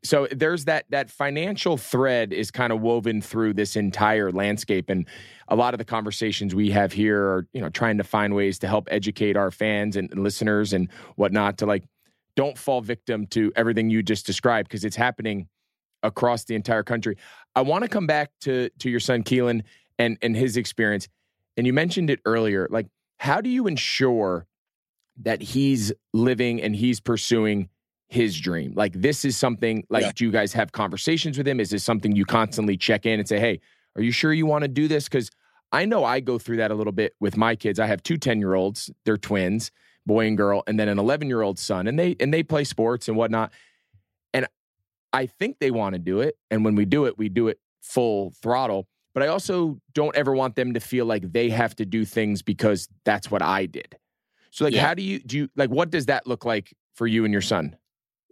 [0.03, 5.07] so there's that that financial thread is kind of woven through this entire landscape, and
[5.47, 8.59] a lot of the conversations we have here are you know trying to find ways
[8.59, 11.83] to help educate our fans and listeners and whatnot to like
[12.35, 15.47] don't fall victim to everything you just described because it's happening
[16.03, 17.17] across the entire country.
[17.55, 19.63] I want to come back to to your son Keelan
[19.97, 21.07] and and his experience.
[21.57, 22.67] And you mentioned it earlier.
[22.69, 24.47] Like, how do you ensure
[25.21, 27.69] that he's living and he's pursuing
[28.07, 28.73] his dream?
[28.75, 29.85] Like, this is something.
[29.89, 30.11] Like, yeah.
[30.15, 31.59] do you guys have conversations with him?
[31.59, 33.59] Is this something you constantly check in and say, "Hey,
[33.95, 35.29] are you sure you want to do this?" Because
[35.71, 37.79] I know I go through that a little bit with my kids.
[37.79, 38.91] I have two 10 year olds.
[39.05, 39.71] They're twins,
[40.05, 42.63] boy and girl, and then an 11 year old son, and they and they play
[42.63, 43.51] sports and whatnot.
[44.33, 44.47] And
[45.13, 46.37] I think they want to do it.
[46.49, 48.87] And when we do it, we do it full throttle.
[49.13, 52.41] But I also don't ever want them to feel like they have to do things
[52.41, 53.95] because that's what I did.
[54.51, 54.85] So like yeah.
[54.85, 57.41] how do you do you like what does that look like for you and your
[57.41, 57.75] son?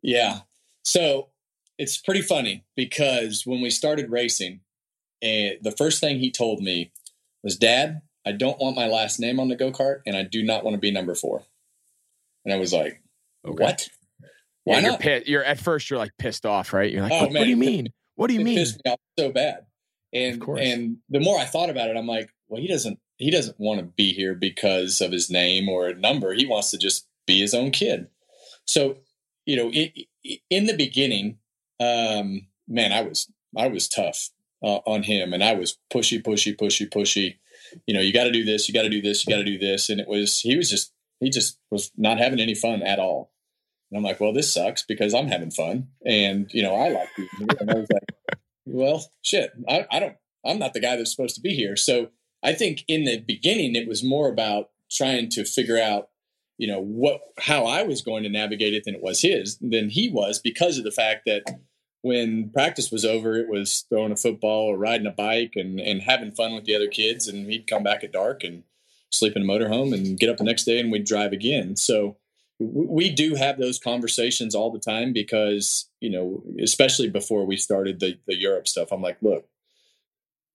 [0.04, 0.40] Yeah.
[0.84, 1.30] So
[1.78, 4.60] it's pretty funny because when we started racing,
[5.22, 6.92] and the first thing he told me
[7.44, 10.44] was, Dad, I don't want my last name on the go kart and I do
[10.44, 11.44] not want to be number four.
[12.46, 13.02] And I was like,
[13.46, 13.64] okay.
[13.64, 13.90] What?
[14.66, 14.90] Why yeah, not?
[14.92, 16.92] You're, pissed, you're at first you're like pissed off, right?
[16.92, 17.92] You're like, oh, what, what do you mean?
[18.16, 18.58] What do you it mean?
[18.58, 19.66] Pissed me off so bad.
[20.12, 23.60] And and the more I thought about it, I'm like, well, he doesn't he doesn't
[23.60, 26.34] want to be here because of his name or a number.
[26.34, 28.08] He wants to just be his own kid.
[28.66, 28.98] So,
[29.46, 29.72] you know,
[30.50, 31.38] in the beginning,
[31.80, 34.30] um, man, I was I was tough
[34.64, 37.38] uh, on him, and I was pushy, pushy, pushy, pushy.
[37.86, 39.44] You know, you got to do this, you got to do this, you got to
[39.44, 42.82] do this, and it was he was just he just was not having any fun
[42.82, 43.32] at all.
[43.92, 45.88] And I'm like, well, this sucks because I'm having fun.
[46.06, 47.48] And, you know, I like being here.
[47.60, 51.36] And I was like, well, shit, I, I don't, I'm not the guy that's supposed
[51.36, 51.76] to be here.
[51.76, 52.10] So
[52.44, 56.10] I think in the beginning, it was more about trying to figure out,
[56.58, 59.90] you know, what, how I was going to navigate it than it was his, than
[59.90, 61.44] he was because of the fact that
[62.02, 66.02] when practice was over, it was throwing a football or riding a bike and, and
[66.02, 67.28] having fun with the other kids.
[67.28, 68.64] And he'd come back at dark and
[69.12, 71.76] sleep in a motorhome and get up the next day and we'd drive again.
[71.76, 72.18] So,
[72.60, 78.00] we do have those conversations all the time because you know especially before we started
[78.00, 79.48] the, the europe stuff i'm like look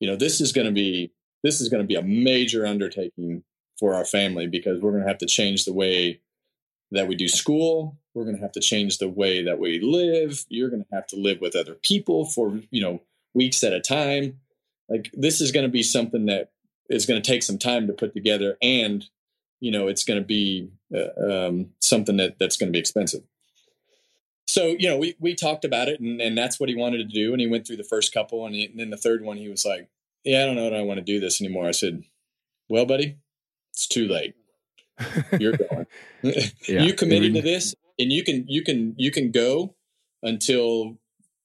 [0.01, 1.13] you know this is going to be
[1.45, 3.45] this is going to be a major undertaking
[3.79, 6.21] for our family because we're going to have to change the way
[6.91, 7.99] that we do school.
[8.15, 10.45] We're going to have to change the way that we live.
[10.49, 13.03] You're going to have to live with other people for you know
[13.35, 14.41] weeks at a time.
[14.89, 16.51] Like this is going to be something that
[16.89, 19.07] is going to take some time to put together and
[19.61, 23.23] you know it's going to be uh, um, something that that's going to be expensive.
[24.47, 27.05] So you know we we talked about it and, and that's what he wanted to
[27.05, 29.37] do and he went through the first couple and, he, and then the third one
[29.37, 29.89] he was like
[30.25, 31.67] yeah I don't know that I want to do this anymore.
[31.67, 32.03] I said
[32.69, 33.19] well buddy
[33.75, 34.35] it's too late.
[35.39, 35.87] you're going.
[36.23, 36.83] yeah.
[36.83, 39.75] You committed to this, and you can you can you can go
[40.23, 40.97] until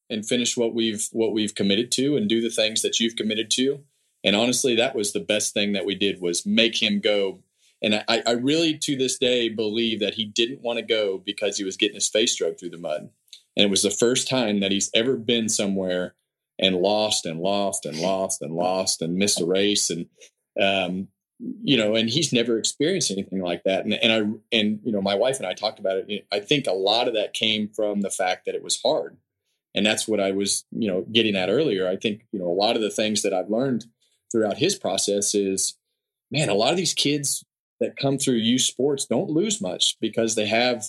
[0.09, 3.49] and finish what we've what we've committed to, and do the things that you've committed
[3.51, 3.83] to.
[4.23, 7.39] And honestly, that was the best thing that we did was make him go.
[7.81, 11.57] And I, I really, to this day, believe that he didn't want to go because
[11.57, 13.09] he was getting his face drugged through the mud.
[13.55, 16.15] And it was the first time that he's ever been somewhere
[16.59, 19.89] and lost and lost and lost and lost and missed a race.
[19.89, 20.07] And
[20.59, 21.07] um,
[21.39, 23.85] you know, and he's never experienced anything like that.
[23.85, 26.27] And, and I, and, you know, my wife and I talked about it.
[26.31, 29.17] I think a lot of that came from the fact that it was hard.
[29.73, 31.87] And that's what I was, you know, getting at earlier.
[31.87, 33.85] I think, you know, a lot of the things that I've learned
[34.31, 35.77] throughout his process is,
[36.29, 37.45] man, a lot of these kids
[37.79, 40.85] that come through youth sports don't lose much because they have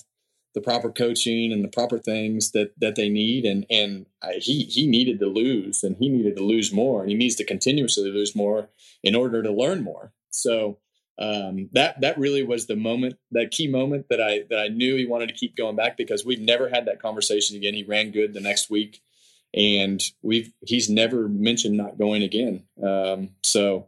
[0.53, 4.63] the proper coaching and the proper things that that they need and and I, he
[4.63, 8.11] he needed to lose and he needed to lose more and he needs to continuously
[8.11, 8.69] lose more
[9.03, 10.77] in order to learn more so
[11.21, 14.95] um, that that really was the moment, that key moment that I that I knew
[14.95, 17.75] he wanted to keep going back because we've never had that conversation again.
[17.75, 19.01] He ran good the next week,
[19.53, 22.63] and we've he's never mentioned not going again.
[22.83, 23.87] Um, so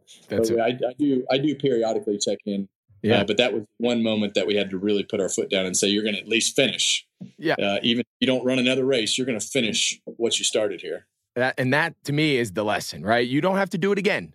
[0.62, 2.70] I, I, do I do periodically check in.
[3.04, 5.50] Yeah, uh, but that was one moment that we had to really put our foot
[5.50, 7.06] down and say you're going to at least finish.
[7.38, 10.46] Yeah, uh, even if you don't run another race, you're going to finish what you
[10.46, 11.06] started here.
[11.36, 13.28] That, and that to me is the lesson, right?
[13.28, 14.34] You don't have to do it again.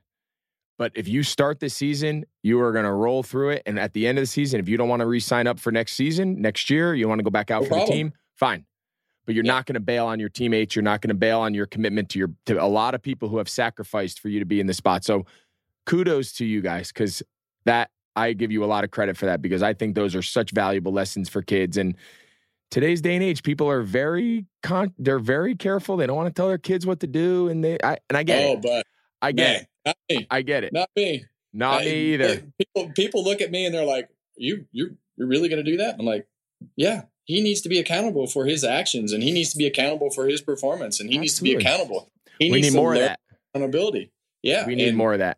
[0.78, 3.62] But if you start the season, you are going to roll through it.
[3.66, 5.58] And at the end of the season, if you don't want to re sign up
[5.58, 7.88] for next season, next year, you want to go back out no for problem.
[7.88, 8.64] the team, fine.
[9.26, 9.52] But you're yeah.
[9.52, 10.76] not going to bail on your teammates.
[10.76, 13.28] You're not going to bail on your commitment to your to a lot of people
[13.28, 15.04] who have sacrificed for you to be in the spot.
[15.04, 15.26] So
[15.84, 17.22] kudos to you guys because
[17.64, 20.22] that I give you a lot of credit for that because I think those are
[20.22, 21.76] such valuable lessons for kids.
[21.76, 21.96] And
[22.70, 25.96] today's day and age, people are very con- they're very careful.
[25.96, 28.24] They don't want to tell their kids what to do, and they I, and I
[28.24, 28.62] get oh, it.
[28.62, 28.86] but
[29.22, 29.68] I get man, it.
[29.86, 30.26] Not me.
[30.30, 30.72] I get it.
[30.72, 31.24] Not me.
[31.52, 32.42] Not I, me either.
[32.58, 35.78] People people look at me and they're like, "You you you're really going to do
[35.78, 36.26] that?" I'm like,
[36.76, 40.08] "Yeah." He needs to be accountable for his actions, and he needs to be accountable
[40.08, 41.20] for his performance, and he Absolutely.
[41.20, 42.10] needs to be accountable.
[42.38, 43.20] He we need more of that
[43.54, 44.10] accountability.
[44.42, 45.36] Yeah, we need and more of that.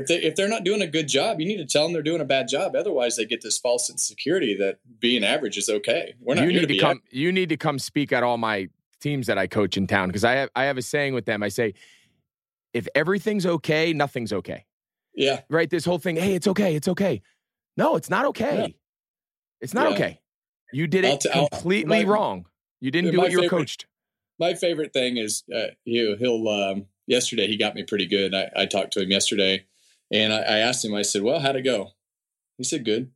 [0.00, 2.02] If they if they're not doing a good job, you need to tell them they're
[2.02, 2.74] doing a bad job.
[2.74, 6.14] Otherwise, they get this false insecurity that being average is okay.
[6.20, 6.44] We're not.
[6.44, 6.90] You need to, to come.
[6.90, 7.02] Average.
[7.10, 8.68] You need to come speak at all my
[9.00, 11.42] teams that I coach in town because I have I have a saying with them.
[11.42, 11.74] I say,
[12.72, 14.66] if everything's okay, nothing's okay.
[15.14, 15.40] Yeah.
[15.48, 15.68] Right.
[15.68, 16.74] This whole thing, hey, it's okay.
[16.74, 17.22] It's okay.
[17.76, 18.58] No, it's not okay.
[18.58, 18.66] Yeah.
[19.60, 19.94] It's not yeah.
[19.94, 20.20] okay.
[20.72, 22.46] You did it t- completely my, wrong.
[22.80, 23.86] You didn't do what you were coached.
[24.38, 28.34] My favorite thing is uh, he, he'll, um, yesterday he got me pretty good.
[28.34, 29.66] I, I talked to him yesterday
[30.10, 31.92] and I, I, asked him, I said, well, how'd it go?
[32.58, 33.10] He said, good.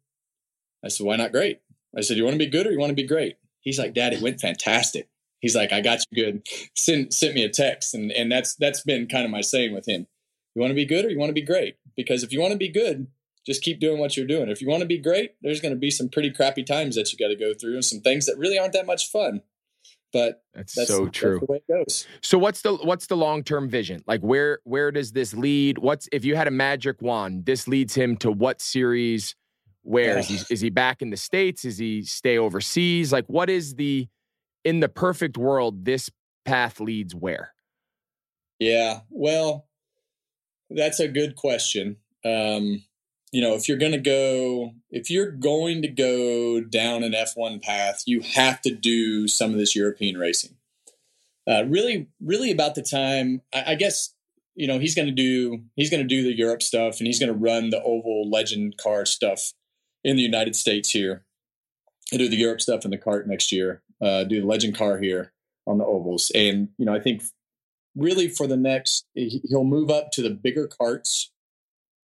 [0.85, 1.61] I said, why not great?
[1.97, 3.37] I said, you want to be good or you want to be great?
[3.61, 5.09] He's like, dad, it went fantastic.
[5.41, 6.47] He's like, I got you good.
[6.77, 7.95] Send, sent me a text.
[7.95, 10.07] And, and that's, that's been kind of my saying with him
[10.55, 11.77] you want to be good or you want to be great?
[11.97, 13.09] Because if you want to be good,
[13.45, 14.49] just keep doing what you're doing.
[14.49, 17.13] If you want to be great, there's going to be some pretty crappy times that
[17.13, 19.43] you got to go through and some things that really aren't that much fun.
[20.15, 21.41] But that's, that's so true.
[21.41, 22.07] That's the way it goes.
[22.21, 24.05] So what's the what's the long term vision?
[24.07, 25.79] Like where where does this lead?
[25.79, 27.47] What's if you had a magic wand?
[27.47, 29.35] This leads him to what series?
[29.83, 30.37] Where is he?
[30.55, 31.65] Is he back in the states?
[31.65, 33.13] Is he stay overseas?
[33.13, 34.07] Like what is the
[34.65, 35.85] in the perfect world?
[35.85, 36.09] This
[36.45, 37.53] path leads where?
[38.61, 39.01] Yeah.
[39.11, 39.67] Well,
[40.71, 41.97] that's a good question.
[42.25, 42.85] Um,
[43.35, 47.61] you know, if you're going to go, if you're going to go down an F1
[47.61, 50.55] path, you have to do some of this European racing.
[51.45, 54.15] Uh, really, really about the time, I, I guess,
[54.55, 57.19] you know, he's going to do, he's going to do the Europe stuff and he's
[57.19, 59.53] going to run the oval legend car stuff
[60.05, 61.25] in the United States here.
[62.11, 64.99] He'll do the Europe stuff in the kart next year, uh, do the legend car
[64.99, 65.33] here
[65.67, 66.31] on the ovals.
[66.37, 67.25] And, you know, I think
[67.97, 71.31] really for the next, he'll move up to the bigger karts.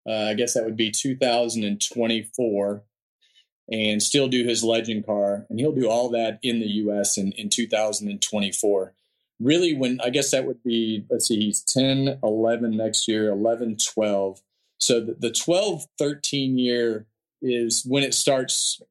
[0.07, 2.83] Uh, I guess that would be 2024
[3.71, 5.45] and still do his legend car.
[5.49, 8.93] And he'll do all that in the US in, in 2024.
[9.39, 13.77] Really, when I guess that would be, let's see, he's 10, 11 next year, 11,
[13.77, 14.41] 12.
[14.79, 17.05] So the, the 12, 13 year
[17.41, 18.81] is when it starts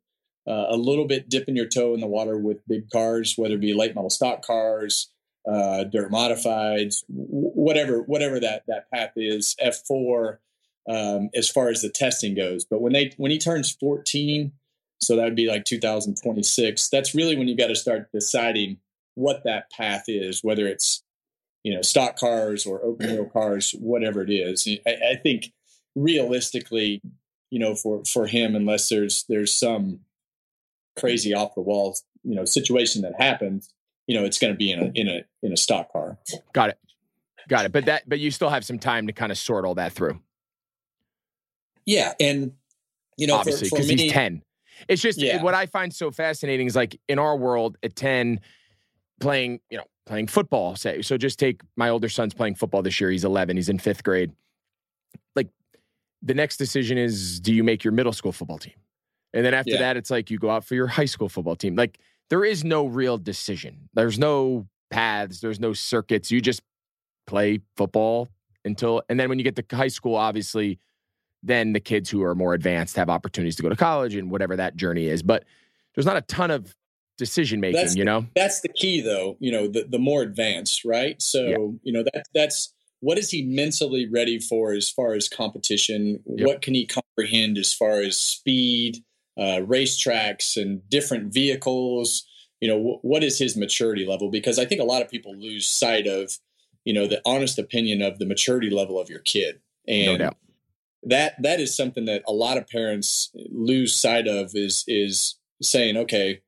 [0.49, 3.61] uh, a little bit dipping your toe in the water with big cars, whether it
[3.61, 5.11] be late model stock cars,
[5.47, 9.55] uh, dirt modifieds, whatever whatever that that path is.
[9.59, 10.41] F four
[10.89, 12.65] um, as far as the testing goes.
[12.65, 14.53] But when they when he turns fourteen,
[15.01, 16.89] so that would be like 2026.
[16.89, 18.79] That's really when you got to start deciding
[19.15, 21.03] what that path is, whether it's
[21.65, 24.67] you know stock cars or open wheel cars, whatever it is.
[24.87, 25.53] I, I think
[25.95, 27.01] realistically,
[27.51, 30.01] you know, for for him, unless there's there's some
[30.99, 33.73] crazy off the wall you know situation that happens
[34.09, 36.19] you know it's going to be in a in a in a stock car.
[36.53, 36.79] Got it,
[37.49, 37.73] got it.
[37.73, 40.19] But that but you still have some time to kind of sort all that through.
[41.89, 42.53] Yeah, and
[43.17, 44.43] You know, obviously because he's ten.
[44.89, 45.43] It's just yeah.
[45.43, 48.41] what I find so fascinating is like in our world at ten,
[49.21, 50.77] playing you know playing football.
[50.77, 51.17] Say so.
[51.17, 53.11] Just take my older son's playing football this year.
[53.11, 53.57] He's eleven.
[53.57, 54.33] He's in fifth grade.
[55.35, 55.49] Like
[56.21, 58.75] the next decision is, do you make your middle school football team?
[59.33, 59.79] And then after yeah.
[59.79, 61.75] that, it's like you go out for your high school football team.
[61.75, 63.89] Like there is no real decision.
[63.95, 65.41] There's no paths.
[65.41, 66.31] There's no circuits.
[66.31, 66.61] You just
[67.27, 68.29] play football
[68.65, 70.79] until, and then when you get to high school, obviously,
[71.43, 74.57] then the kids who are more advanced have opportunities to go to college and whatever
[74.57, 75.23] that journey is.
[75.23, 75.45] But
[75.95, 76.75] there's not a ton of
[77.17, 78.27] decision making, you know?
[78.35, 81.21] That's the key though, you know, the, the more advanced, right?
[81.21, 81.57] So, yeah.
[81.83, 86.21] you know, that that's what is he mentally ready for as far as competition?
[86.27, 86.47] Yep.
[86.47, 88.99] What can he comprehend as far as speed,
[89.37, 92.27] uh, racetracks and different vehicles?
[92.61, 94.31] You know, w- what is his maturity level?
[94.31, 96.39] Because I think a lot of people lose sight of,
[96.85, 99.61] you know, the honest opinion of the maturity level of your kid.
[99.87, 100.31] And no
[101.09, 105.97] that that is something that a lot of parents lose sight of is is saying,
[105.97, 106.41] okay,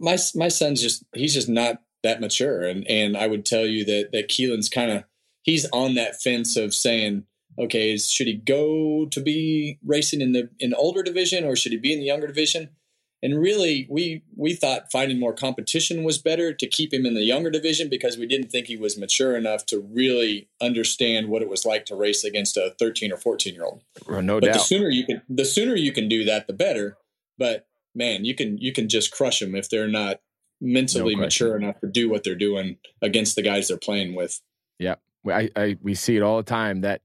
[0.00, 2.62] my my son's just he's just not that mature.
[2.62, 5.04] And and I would tell you that that Keelan's kind of
[5.42, 7.24] he's on that fence of saying,
[7.58, 11.72] okay, should he go to be racing in the in the older division or should
[11.72, 12.70] he be in the younger division?
[13.24, 17.22] And really, we we thought finding more competition was better to keep him in the
[17.22, 21.48] younger division because we didn't think he was mature enough to really understand what it
[21.48, 23.82] was like to race against a 13 or 14 year old.
[24.06, 24.52] Well, no but doubt.
[24.52, 26.98] The sooner you can, the sooner you can do that, the better.
[27.38, 30.20] But man, you can you can just crush them if they're not
[30.60, 34.38] mentally no mature enough to do what they're doing against the guys they're playing with.
[34.78, 34.96] Yeah,
[35.26, 37.00] I, I we see it all the time that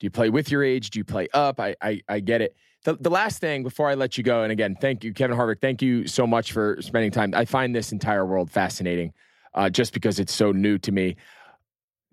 [0.00, 0.90] do you play with your age?
[0.90, 1.60] Do you play up?
[1.60, 2.56] I, I, I get it.
[2.84, 5.60] The, the last thing before I let you go, and again, thank you, Kevin Harvick.
[5.60, 7.32] Thank you so much for spending time.
[7.34, 9.12] I find this entire world fascinating
[9.54, 11.16] uh, just because it's so new to me.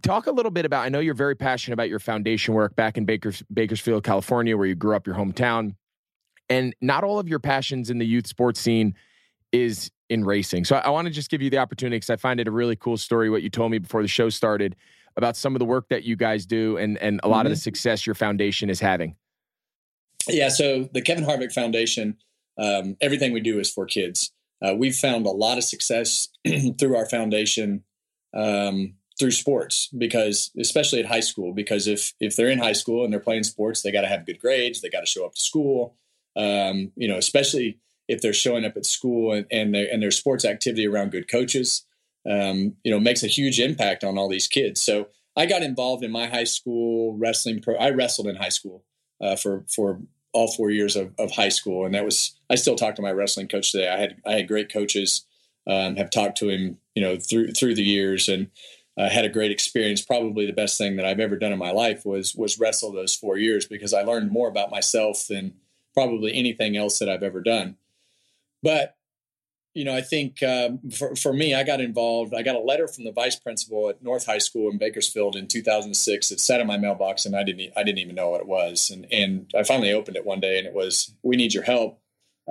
[0.01, 2.97] Talk a little bit about, I know you're very passionate about your foundation work back
[2.97, 5.75] in Bakers, Bakersfield, California, where you grew up, your hometown.
[6.49, 8.95] And not all of your passions in the youth sports scene
[9.51, 10.63] is in racing.
[10.63, 12.51] So I, I want to just give you the opportunity because I find it a
[12.51, 14.77] really cool story, what you told me before the show started
[15.17, 17.47] about some of the work that you guys do and, and a lot mm-hmm.
[17.47, 17.61] of the mm-hmm.
[17.61, 19.15] success your foundation is having.
[20.27, 22.17] Yeah, so the Kevin Harvick Foundation,
[22.57, 24.31] um, everything we do is for kids.
[24.61, 26.27] Uh, we've found a lot of success
[26.79, 27.83] through our foundation
[28.35, 33.03] um, through sports because, especially at high school, because if if they're in high school
[33.03, 35.33] and they're playing sports, they got to have good grades, they got to show up
[35.33, 35.95] to school.
[36.35, 40.45] Um, you know, especially if they're showing up at school and and, and their sports
[40.45, 41.85] activity around good coaches
[42.29, 44.81] um, you know, makes a huge impact on all these kids.
[44.81, 47.61] So I got involved in my high school wrestling.
[47.61, 48.83] Pro- I wrestled in high school
[49.21, 49.99] uh, for for
[50.33, 52.35] all four years of, of, high school, and that was.
[52.49, 53.89] I still talk to my wrestling coach today.
[53.89, 55.25] I had I had great coaches.
[55.67, 58.49] Um, have talked to him, you know, through through the years, and
[58.97, 60.01] uh, had a great experience.
[60.01, 63.15] Probably the best thing that I've ever done in my life was was wrestle those
[63.15, 65.53] four years because I learned more about myself than
[65.93, 67.77] probably anything else that I've ever done.
[68.63, 68.95] But
[69.73, 72.33] you know, I think um, for, for me, I got involved.
[72.33, 75.47] I got a letter from the vice principal at North High School in Bakersfield in
[75.47, 76.31] 2006.
[76.31, 78.89] It sat in my mailbox, and I didn't I didn't even know what it was.
[78.89, 81.99] And and I finally opened it one day, and it was, "We need your help.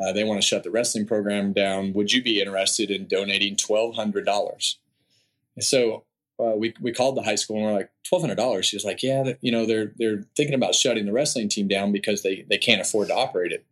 [0.00, 1.92] Uh, they want to shut the wrestling program down.
[1.92, 4.78] Would you be interested in donating twelve hundred dollars?"
[5.58, 6.04] So
[6.38, 8.64] uh, we we called the high school, and we're like, twelve hundred dollars.
[8.64, 11.92] She was like, "Yeah, you know, they're they're thinking about shutting the wrestling team down
[11.92, 13.66] because they they can't afford to operate it."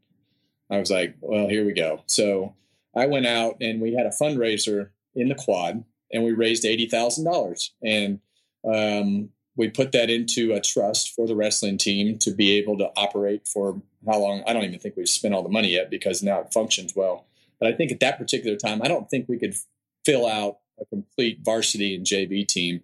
[0.71, 2.55] I was like, "Well, here we go." So
[2.97, 7.70] I went out and we had a fundraiser in the quad and we raised $80,000.
[7.82, 8.20] And
[8.64, 12.91] um, we put that into a trust for the wrestling team to be able to
[12.97, 14.43] operate for how long?
[14.47, 17.26] I don't even think we've spent all the money yet because now it functions well.
[17.59, 19.57] But I think at that particular time, I don't think we could
[20.05, 22.82] fill out a complete varsity and JV team.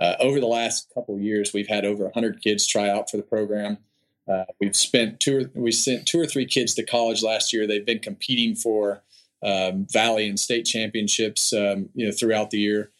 [0.00, 3.22] Uh, over the last couple years, we've had over 100 kids try out for the
[3.22, 3.78] program.
[4.26, 7.66] Uh, we've spent two or we sent two or three kids to college last year.
[7.66, 9.02] They've been competing for
[9.44, 12.90] um, Valley and state championships, um, you know, throughout the year.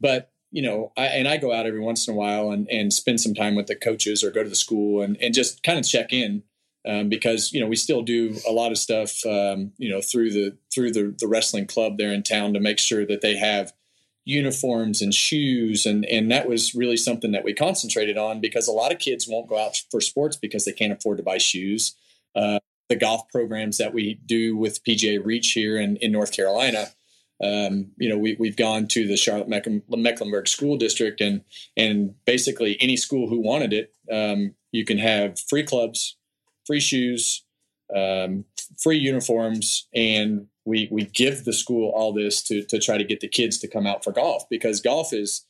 [0.00, 2.92] But you know, I, and I go out every once in a while and, and
[2.92, 5.80] spend some time with the coaches or go to the school and, and just kind
[5.80, 6.44] of check in
[6.86, 10.30] um, because you know we still do a lot of stuff um, you know through
[10.30, 13.72] the through the, the wrestling club there in town to make sure that they have
[14.24, 18.72] uniforms and shoes and and that was really something that we concentrated on because a
[18.72, 21.94] lot of kids won't go out for sports because they can't afford to buy shoes.
[22.34, 22.58] Uh,
[22.88, 26.88] the golf programs that we do with PGA Reach here in, in North Carolina.
[27.42, 31.42] Um, you know, we, we've gone to the Charlotte Mecklenburg School District, and
[31.76, 36.16] and basically any school who wanted it, um, you can have free clubs,
[36.66, 37.44] free shoes,
[37.94, 38.44] um,
[38.78, 43.20] free uniforms, and we we give the school all this to to try to get
[43.20, 45.44] the kids to come out for golf because golf is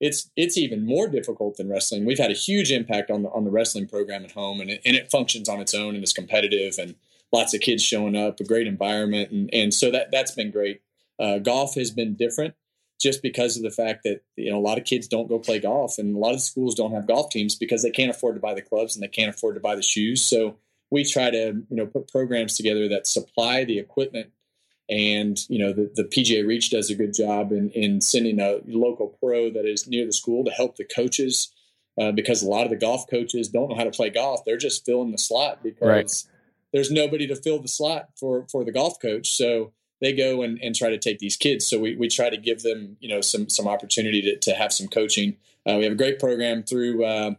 [0.00, 2.04] it's it's even more difficult than wrestling.
[2.04, 4.82] We've had a huge impact on the on the wrestling program at home, and it,
[4.84, 6.94] and it functions on its own and is competitive, and
[7.32, 10.82] lots of kids showing up, a great environment, and and so that that's been great.
[11.18, 12.54] Uh, golf has been different
[13.00, 15.58] just because of the fact that you know a lot of kids don't go play
[15.58, 18.40] golf, and a lot of schools don't have golf teams because they can't afford to
[18.40, 20.22] buy the clubs and they can't afford to buy the shoes.
[20.22, 20.56] So
[20.90, 24.30] we try to you know put programs together that supply the equipment
[24.88, 28.60] and you know the, the PGA Reach does a good job in, in sending a
[28.66, 31.52] local pro that is near the school to help the coaches
[31.98, 34.44] uh, because a lot of the golf coaches don't know how to play golf.
[34.44, 36.24] They're just filling the slot because right.
[36.72, 39.30] there's nobody to fill the slot for for the golf coach.
[39.30, 41.66] So they go and, and try to take these kids.
[41.66, 44.72] So we, we try to give them you know some some opportunity to, to have
[44.72, 45.36] some coaching.
[45.66, 47.34] Uh, we have a great program through uh,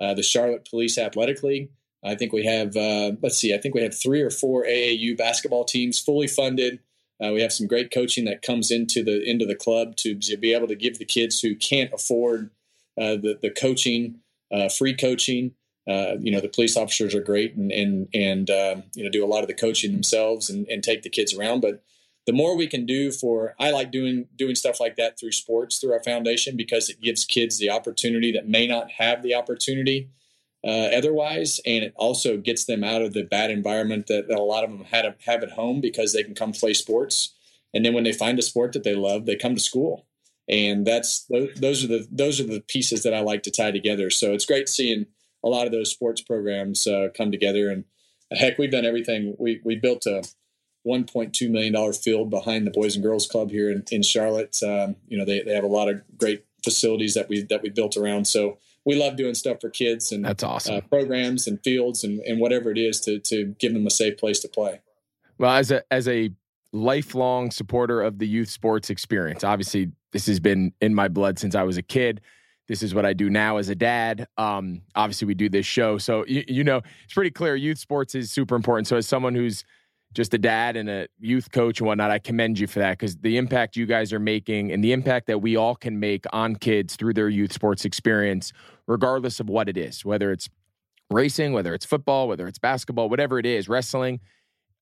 [0.00, 1.70] uh the Charlotte Police Athletic League.
[2.06, 5.16] I think we have, uh, let's see, I think we have three or four AAU
[5.16, 6.78] basketball teams fully funded.
[7.22, 10.52] Uh, we have some great coaching that comes into the into the club to, be
[10.52, 12.50] able to give the kids who can't afford
[13.00, 14.20] uh, the the coaching,
[14.52, 15.52] uh, free coaching.
[15.88, 19.24] Uh, you know, the police officers are great and and and um, you know do
[19.24, 21.60] a lot of the coaching themselves and, and take the kids around.
[21.60, 21.82] But
[22.26, 25.78] the more we can do for, I like doing doing stuff like that through sports
[25.78, 30.10] through our foundation because it gives kids the opportunity that may not have the opportunity
[30.64, 34.42] uh, otherwise, and it also gets them out of the bad environment that, that a
[34.42, 37.34] lot of them had have at home because they can come play sports,
[37.72, 40.06] and then when they find a sport that they love, they come to school,
[40.48, 41.26] and that's
[41.56, 44.10] those are the those are the pieces that I like to tie together.
[44.10, 45.06] So it's great seeing
[45.44, 47.84] a lot of those sports programs uh, come together, and
[48.32, 49.36] heck, we've done everything.
[49.38, 50.24] We we built a
[50.86, 54.62] 1.2 million dollar field behind the Boys and Girls Club here in, in Charlotte.
[54.62, 57.70] Um, you know, they, they have a lot of great facilities that we that we
[57.70, 58.26] built around.
[58.26, 62.20] So we love doing stuff for kids and that's awesome uh, programs and fields and,
[62.20, 64.80] and whatever it is to to give them a safe place to play.
[65.36, 66.30] Well, as a as a
[66.72, 71.54] lifelong supporter of the youth sports experience, obviously this has been in my blood since
[71.54, 72.22] I was a kid.
[72.68, 74.26] This is what I do now as a dad.
[74.38, 77.54] Um, obviously, we do this show, so you, you know it's pretty clear.
[77.54, 78.88] Youth sports is super important.
[78.88, 79.64] So, as someone who's
[80.14, 83.16] just a dad and a youth coach and whatnot, I commend you for that because
[83.16, 86.56] the impact you guys are making and the impact that we all can make on
[86.56, 88.52] kids through their youth sports experience,
[88.86, 90.48] regardless of what it is, whether it's
[91.10, 94.20] racing, whether it's football, whether it's basketball, whatever it is, wrestling,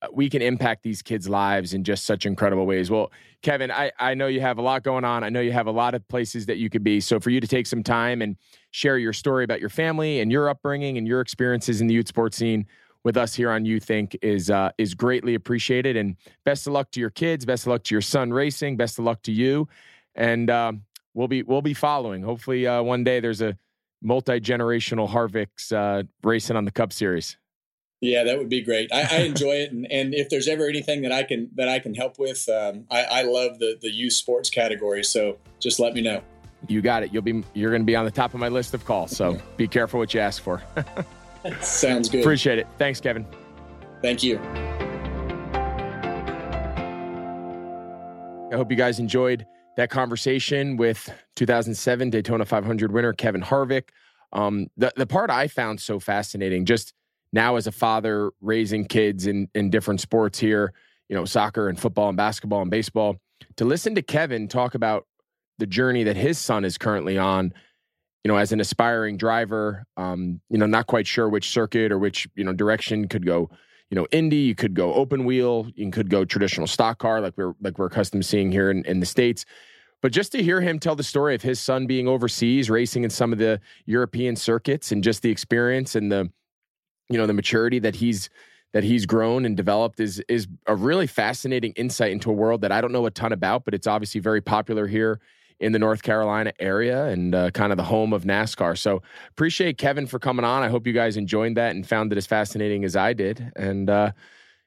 [0.02, 2.90] uh, we can impact these kids' lives in just such incredible ways.
[2.90, 3.10] Well,
[3.42, 5.24] Kevin, I, I know you have a lot going on.
[5.24, 7.00] I know you have a lot of places that you could be.
[7.00, 8.36] So for you to take some time and
[8.70, 12.08] share your story about your family and your upbringing and your experiences in the youth
[12.08, 12.66] sports scene,
[13.04, 15.96] with us here on Youth Inc is uh, is greatly appreciated.
[15.96, 17.44] And best of luck to your kids.
[17.44, 18.76] Best of luck to your son racing.
[18.76, 19.68] Best of luck to you.
[20.14, 20.72] And uh,
[21.12, 22.22] we'll be we'll be following.
[22.22, 23.56] Hopefully, uh, one day there's a
[24.02, 27.36] multi generational Harvick's uh, racing on the Cup Series.
[28.00, 28.92] Yeah, that would be great.
[28.92, 31.78] I, I enjoy it, and, and if there's ever anything that I can that I
[31.78, 35.04] can help with, um, I, I love the the youth sports category.
[35.04, 36.22] So just let me know.
[36.66, 37.12] You got it.
[37.12, 39.14] You'll be you're going to be on the top of my list of calls.
[39.14, 40.62] So be careful what you ask for.
[41.60, 42.20] Sounds good.
[42.20, 42.66] Appreciate it.
[42.78, 43.26] Thanks, Kevin.
[44.02, 44.38] Thank you.
[48.52, 53.88] I hope you guys enjoyed that conversation with 2007 Daytona 500 winner Kevin Harvick.
[54.32, 56.92] Um, the the part I found so fascinating, just
[57.32, 60.72] now as a father raising kids in in different sports here,
[61.08, 63.16] you know, soccer and football and basketball and baseball,
[63.56, 65.06] to listen to Kevin talk about
[65.58, 67.52] the journey that his son is currently on
[68.24, 71.98] you know, as an aspiring driver, um, you know, not quite sure which circuit or
[71.98, 73.50] which, you know, direction could go,
[73.90, 77.34] you know, Indy, you could go open wheel, you could go traditional stock car like
[77.36, 79.44] we're like we're accustomed to seeing here in, in the States.
[80.00, 83.10] But just to hear him tell the story of his son being overseas, racing in
[83.10, 86.30] some of the European circuits and just the experience and the,
[87.10, 88.30] you know, the maturity that he's
[88.72, 92.72] that he's grown and developed is is a really fascinating insight into a world that
[92.72, 95.20] I don't know a ton about, but it's obviously very popular here
[95.64, 98.76] in the North Carolina area and uh, kind of the home of NASCAR.
[98.76, 100.62] So appreciate Kevin for coming on.
[100.62, 103.50] I hope you guys enjoyed that and found it as fascinating as I did.
[103.56, 104.12] And uh,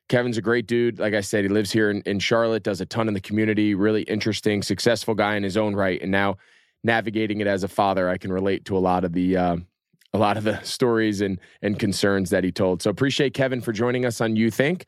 [0.09, 0.97] Kevin's a great dude.
[0.97, 3.75] Like I said, he lives here in, in Charlotte, does a ton in the community,
[3.75, 6.01] really interesting, successful guy in his own right.
[6.01, 6.37] And now
[6.83, 9.57] navigating it as a father, I can relate to a lot of the uh,
[10.13, 12.81] a lot of the stories and and concerns that he told.
[12.81, 14.83] So appreciate Kevin for joining us on Youth Inc.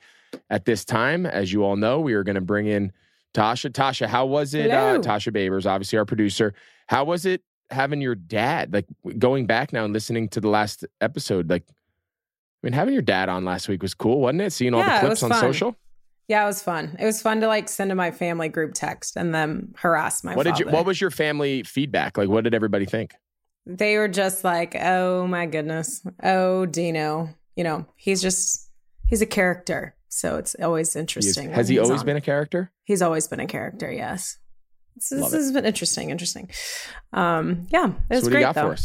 [0.50, 2.92] At this time, as you all know, we are going to bring in
[3.34, 4.72] Tasha, Tasha, how was it?
[4.72, 6.54] Uh, Tasha Babers, obviously our producer.
[6.88, 8.86] How was it having your dad, like
[9.18, 11.50] going back now and listening to the last episode?
[11.50, 11.74] Like, I
[12.64, 14.54] mean, having your dad on last week was cool, wasn't it?
[14.54, 15.76] Seeing all yeah, the clips on social.
[16.28, 16.96] Yeah, it was fun.
[17.00, 20.36] It was fun to like send to my family group text and then harass my.
[20.36, 20.58] What father.
[20.58, 20.72] did you?
[20.72, 22.18] What was your family feedback?
[22.18, 23.16] Like, what did everybody think?
[23.66, 28.70] They were just like, "Oh my goodness, oh Dino, you know, he's just
[29.06, 31.50] he's a character." So it's always interesting.
[31.50, 32.06] He has he always on.
[32.06, 32.72] been a character?
[32.84, 34.38] He's always been a character, yes.
[34.96, 36.10] this, this has been interesting.
[36.10, 36.50] Interesting.
[37.14, 38.76] Um, yeah, it's so great though.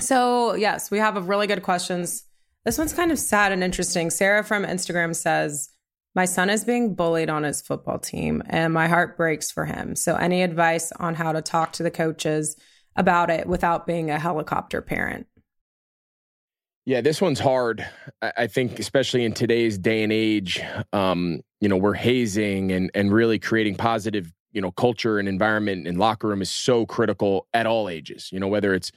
[0.00, 2.24] So yes, we have a really good questions.
[2.64, 4.10] This one's kind of sad and interesting.
[4.10, 5.68] Sarah from Instagram says,
[6.14, 9.94] "My son is being bullied on his football team, and my heart breaks for him.
[9.94, 12.56] So, any advice on how to talk to the coaches
[12.96, 15.26] about it without being a helicopter parent?"
[16.84, 17.86] Yeah, this one's hard.
[18.20, 20.60] I think, especially in today's day and age,
[20.92, 25.86] um, you know, we're hazing and and really creating positive, you know, culture and environment
[25.86, 28.30] and locker room is so critical at all ages.
[28.32, 28.90] You know, whether it's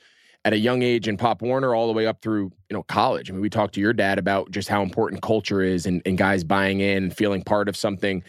[0.45, 3.29] at a young age in Pop Warner all the way up through, you know, college.
[3.29, 6.17] I mean, we talked to your dad about just how important culture is and, and
[6.17, 8.23] guys buying in feeling part of something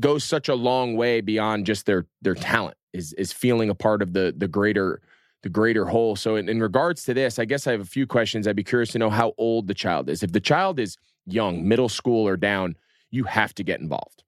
[0.00, 4.02] goes such a long way beyond just their their talent is is feeling a part
[4.02, 5.00] of the the greater
[5.42, 6.16] the greater whole.
[6.16, 8.46] So, in, in regards to this, I guess I have a few questions.
[8.46, 10.22] I'd be curious to know how old the child is.
[10.22, 12.76] If the child is young, middle school or down,
[13.10, 14.24] you have to get involved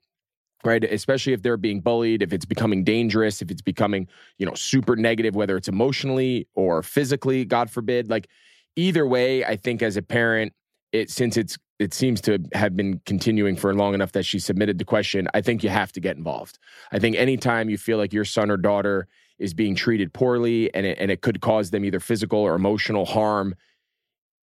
[0.64, 4.06] right especially if they're being bullied if it's becoming dangerous if it's becoming
[4.38, 8.28] you know super negative whether it's emotionally or physically god forbid like
[8.76, 10.52] either way i think as a parent
[10.92, 14.78] it since it's it seems to have been continuing for long enough that she submitted
[14.78, 16.58] the question i think you have to get involved
[16.92, 19.06] i think anytime you feel like your son or daughter
[19.40, 23.06] is being treated poorly and it, and it could cause them either physical or emotional
[23.06, 23.54] harm.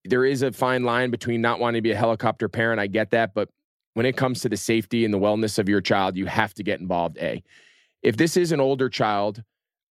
[0.07, 2.81] There is a fine line between not wanting to be a helicopter parent.
[2.81, 3.35] I get that.
[3.35, 3.51] But
[3.93, 6.63] when it comes to the safety and the wellness of your child, you have to
[6.63, 7.19] get involved.
[7.19, 7.45] A.
[8.03, 9.43] If this is an older child,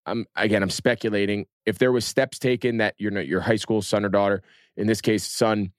[0.07, 1.45] I'm again, I'm speculating.
[1.65, 4.41] If there was steps taken that your your high school son or daughter,
[4.75, 5.71] in this case, son,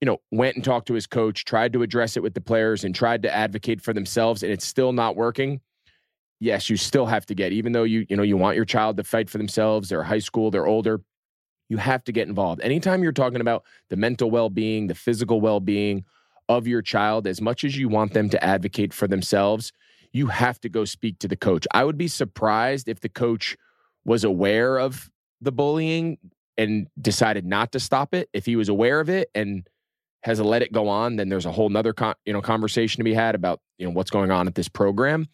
[0.00, 2.84] you know, went and talked to his coach, tried to address it with the players,
[2.84, 5.60] and tried to advocate for themselves, and it's still not working
[6.40, 8.96] yes, you still have to get, even though you, you know, you want your child
[8.96, 11.00] to fight for themselves, they're high school, they're older,
[11.68, 12.60] you have to get involved.
[12.62, 16.04] Anytime you're talking about the mental well-being, the physical well-being
[16.48, 19.72] of your child, as much as you want them to advocate for themselves,
[20.12, 21.66] you have to go speak to the coach.
[21.74, 23.56] I would be surprised if the coach
[24.04, 25.10] was aware of
[25.40, 26.18] the bullying
[26.56, 28.28] and decided not to stop it.
[28.32, 29.68] If he was aware of it and
[30.22, 33.04] has let it go on, then there's a whole nother con- you know conversation to
[33.04, 35.28] be had about you know what's going on at this program.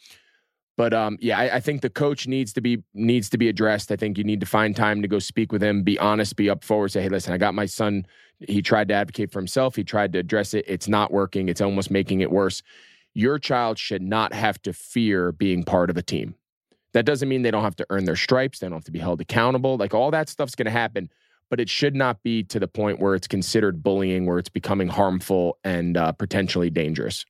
[0.76, 3.92] But um, yeah, I, I, think the coach needs to be needs to be addressed.
[3.92, 6.50] I think you need to find time to go speak with him, be honest, be
[6.50, 8.06] up forward, say, hey, listen, I got my son.
[8.40, 9.76] He tried to advocate for himself.
[9.76, 10.64] He tried to address it.
[10.66, 11.48] It's not working.
[11.48, 12.62] It's almost making it worse.
[13.14, 16.34] Your child should not have to fear being part of a team.
[16.92, 18.58] That doesn't mean they don't have to earn their stripes.
[18.58, 19.76] They don't have to be held accountable.
[19.76, 21.08] Like all that stuff's going to happen,
[21.50, 24.88] but it should not be to the point where it's considered bullying, where it's becoming
[24.88, 27.24] harmful and uh, potentially dangerous.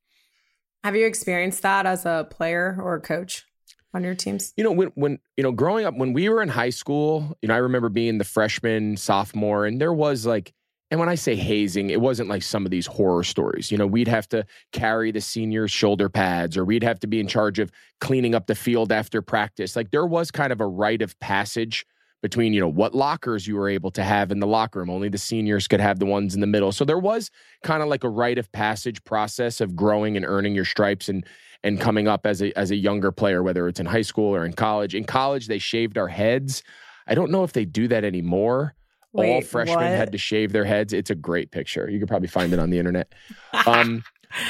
[0.85, 3.47] Have you experienced that as a player or a coach
[3.95, 4.53] on your teams?
[4.55, 7.49] You know, when when you know, growing up when we were in high school, you
[7.49, 10.53] know, I remember being the freshman, sophomore, and there was like
[10.91, 13.73] and when I say hazing, it wasn't like some of these horror stories.
[13.73, 17.19] You know, we'd have to carry the seniors' shoulder pads or we'd have to be
[17.19, 17.73] in charge of
[18.03, 19.77] cleaning up the field after practice.
[19.77, 21.87] Like there was kind of a rite of passage
[22.25, 24.89] between you know what lockers you were able to have in the locker room.
[24.89, 26.73] Only the seniors could have the ones in the middle.
[26.73, 27.31] So there was
[27.63, 31.27] kind of like a rite of passage process of growing and earning your stripes and
[31.63, 34.47] and coming up as a as a younger player whether it's in high school or
[34.47, 34.95] in college.
[34.95, 36.63] In college they shaved our heads.
[37.07, 38.75] I don't know if they do that anymore.
[39.13, 39.85] Wait, all freshmen what?
[39.85, 40.95] had to shave their heads.
[40.95, 41.91] It's a great picture.
[41.91, 43.13] You could probably find it on the internet.
[43.67, 44.03] Um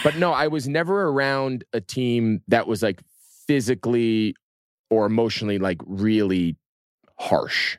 [0.03, 3.03] but no i was never around a team that was like
[3.47, 4.35] physically
[4.89, 6.57] or emotionally like really
[7.19, 7.79] harsh.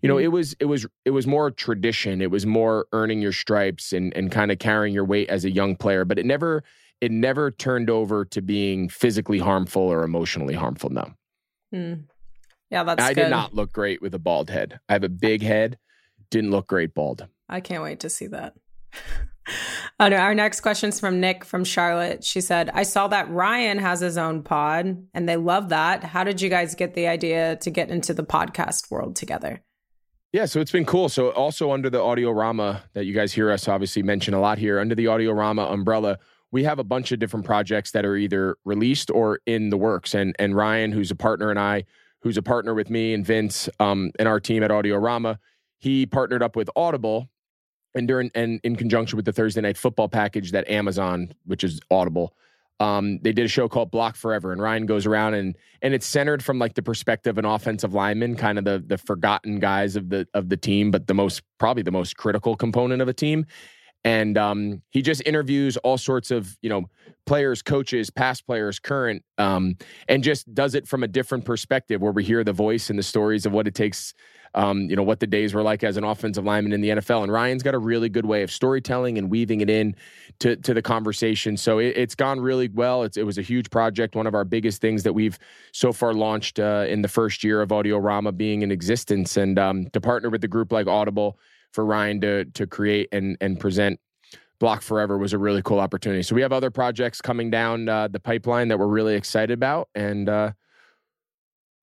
[0.00, 0.24] You know, mm-hmm.
[0.24, 2.20] it was it was it was more tradition.
[2.20, 5.50] It was more earning your stripes and and kind of carrying your weight as a
[5.50, 6.62] young player, but it never
[7.00, 10.90] it never turned over to being physically harmful or emotionally harmful.
[10.90, 11.12] No.
[11.74, 12.04] Mm.
[12.70, 13.02] Yeah, that's.
[13.02, 13.24] I good.
[13.24, 14.78] did not look great with a bald head.
[14.88, 15.78] I have a big head.
[16.30, 17.26] Didn't look great bald.
[17.48, 18.54] I can't wait to see that.
[20.00, 22.24] Oh, our next question is from Nick from Charlotte.
[22.24, 26.02] She said, I saw that Ryan has his own pod and they love that.
[26.02, 29.62] How did you guys get the idea to get into the podcast world together?
[30.32, 31.08] Yeah, so it's been cool.
[31.08, 34.80] So also under the Audiorama that you guys hear us obviously mention a lot here,
[34.80, 36.18] under the Audiorama umbrella,
[36.50, 40.12] we have a bunch of different projects that are either released or in the works.
[40.12, 41.84] And and Ryan, who's a partner, and I,
[42.20, 45.38] who's a partner with me and Vince um, and our team at Audiorama,
[45.78, 47.28] he partnered up with Audible
[47.94, 51.80] and during and in conjunction with the Thursday night football package that Amazon, which is
[51.90, 52.34] Audible,
[52.80, 56.06] um, they did a show called Block Forever, and Ryan goes around and and it's
[56.06, 59.96] centered from like the perspective of an offensive lineman, kind of the the forgotten guys
[59.96, 63.14] of the of the team, but the most probably the most critical component of a
[63.14, 63.46] team.
[64.04, 66.84] And um, he just interviews all sorts of you know
[67.26, 69.76] players, coaches, past players, current, um,
[70.08, 73.02] and just does it from a different perspective where we hear the voice and the
[73.02, 74.14] stories of what it takes.
[74.56, 77.24] Um, you know what the days were like as an offensive lineman in the NFL,
[77.24, 79.96] and Ryan's got a really good way of storytelling and weaving it in
[80.38, 81.56] to to the conversation.
[81.56, 83.02] So it, has gone really well.
[83.02, 85.40] It's, it was a huge project, one of our biggest things that we've
[85.72, 89.88] so far launched uh, in the first year of Audiorama being in existence, and um,
[89.92, 91.36] to partner with the group like Audible
[91.74, 94.00] for Ryan to to create and and present
[94.60, 96.22] Block Forever was a really cool opportunity.
[96.22, 99.88] So we have other projects coming down uh, the pipeline that we're really excited about,
[99.94, 100.52] and uh,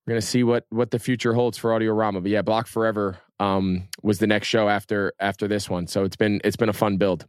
[0.06, 2.24] we're gonna see what what the future holds for Audiorama.
[2.24, 5.88] But yeah, Block Forever um, was the next show after after this one.
[5.88, 7.28] So it's been it's been a fun build.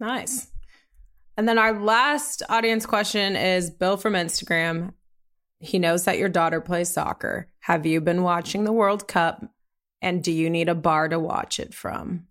[0.00, 0.50] Nice.
[1.36, 4.92] And then our last audience question is Bill from Instagram.
[5.58, 7.48] He knows that your daughter plays soccer.
[7.60, 9.44] Have you been watching the World Cup?
[10.02, 12.26] And do you need a bar to watch it from?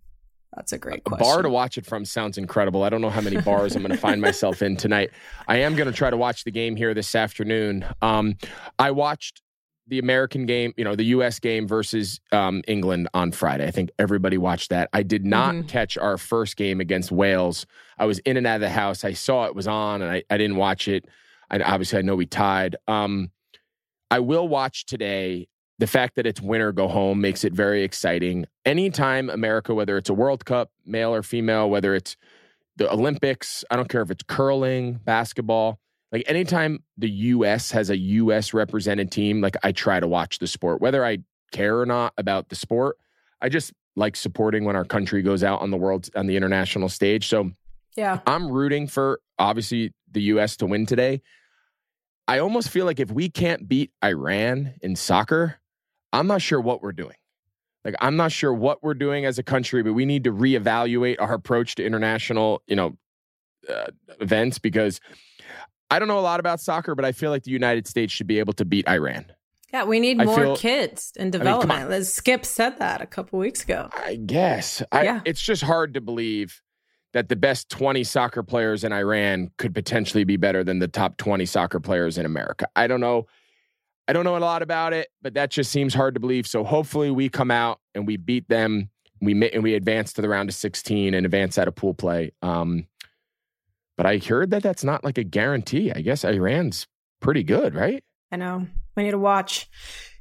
[0.54, 1.24] That's a great question.
[1.24, 2.82] A bar to watch it from sounds incredible.
[2.82, 5.10] I don't know how many bars I'm going to find myself in tonight.
[5.46, 7.84] I am going to try to watch the game here this afternoon.
[8.02, 8.36] Um,
[8.78, 9.42] I watched
[9.86, 11.38] the American game, you know, the U.S.
[11.38, 13.66] game versus um, England on Friday.
[13.66, 14.88] I think everybody watched that.
[14.92, 15.66] I did not mm-hmm.
[15.66, 17.66] catch our first game against Wales.
[17.98, 19.04] I was in and out of the house.
[19.04, 21.06] I saw it was on, and I, I didn't watch it.
[21.50, 22.76] I, obviously, I know we tied.
[22.88, 23.30] Um,
[24.10, 25.48] I will watch today
[25.80, 28.46] the fact that it's winner go home makes it very exciting.
[28.66, 32.18] Anytime America, whether it's a World Cup, male or female, whether it's
[32.76, 35.80] the Olympics, I don't care if it's curling, basketball,
[36.12, 40.46] like anytime the US has a US represented team, like I try to watch the
[40.46, 41.18] sport, whether I
[41.50, 42.98] care or not about the sport.
[43.40, 46.90] I just like supporting when our country goes out on the world on the international
[46.90, 47.26] stage.
[47.26, 47.52] So
[47.96, 51.22] yeah, I'm rooting for obviously the US to win today.
[52.28, 55.59] I almost feel like if we can't beat Iran in soccer,
[56.12, 57.16] I'm not sure what we're doing.
[57.84, 61.16] Like I'm not sure what we're doing as a country, but we need to reevaluate
[61.18, 62.96] our approach to international, you know,
[63.68, 63.86] uh,
[64.20, 65.00] events because
[65.90, 68.26] I don't know a lot about soccer, but I feel like the United States should
[68.26, 69.26] be able to beat Iran.
[69.72, 71.84] Yeah, we need more feel, kids in development.
[71.84, 73.88] I mean, Skip said that a couple weeks ago.
[73.92, 74.82] I guess.
[74.90, 75.20] I, yeah.
[75.24, 76.60] It's just hard to believe
[77.12, 81.16] that the best 20 soccer players in Iran could potentially be better than the top
[81.18, 82.68] 20 soccer players in America.
[82.74, 83.26] I don't know
[84.10, 86.44] I don't know a lot about it, but that just seems hard to believe.
[86.44, 88.90] So hopefully we come out and we beat them.
[89.20, 92.32] We and we advance to the round of 16 and advance out of pool play.
[92.42, 92.88] Um,
[93.96, 95.92] but I heard that that's not like a guarantee.
[95.92, 96.88] I guess Iran's
[97.20, 98.02] pretty good, right?
[98.32, 98.66] I know.
[98.96, 99.70] We need to watch.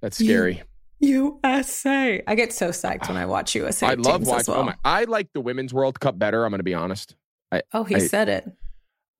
[0.04, 0.62] That's scary.
[1.00, 2.22] USA.
[2.28, 3.88] I get so psyched when I watch USA.
[3.88, 4.54] I love watching.
[4.54, 4.62] Well.
[4.62, 4.76] Oh my!
[4.86, 6.46] I like the women's World Cup better.
[6.46, 7.16] I'm going to be honest.
[7.52, 8.46] I, oh, he I, said it.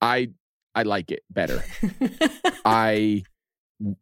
[0.00, 0.30] I
[0.76, 1.64] I like it better.
[2.64, 3.24] I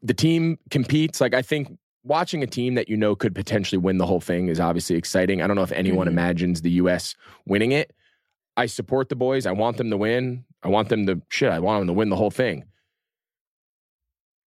[0.02, 1.20] the team competes.
[1.20, 4.48] Like I think watching a team that you know could potentially win the whole thing
[4.48, 5.42] is obviously exciting.
[5.42, 6.18] I don't know if anyone mm-hmm.
[6.18, 7.14] imagines the U.S.
[7.46, 7.92] winning it.
[8.56, 9.46] I support the boys.
[9.46, 10.44] I want them to win.
[10.62, 11.50] I want them to shit.
[11.50, 12.64] I want them to win the whole thing.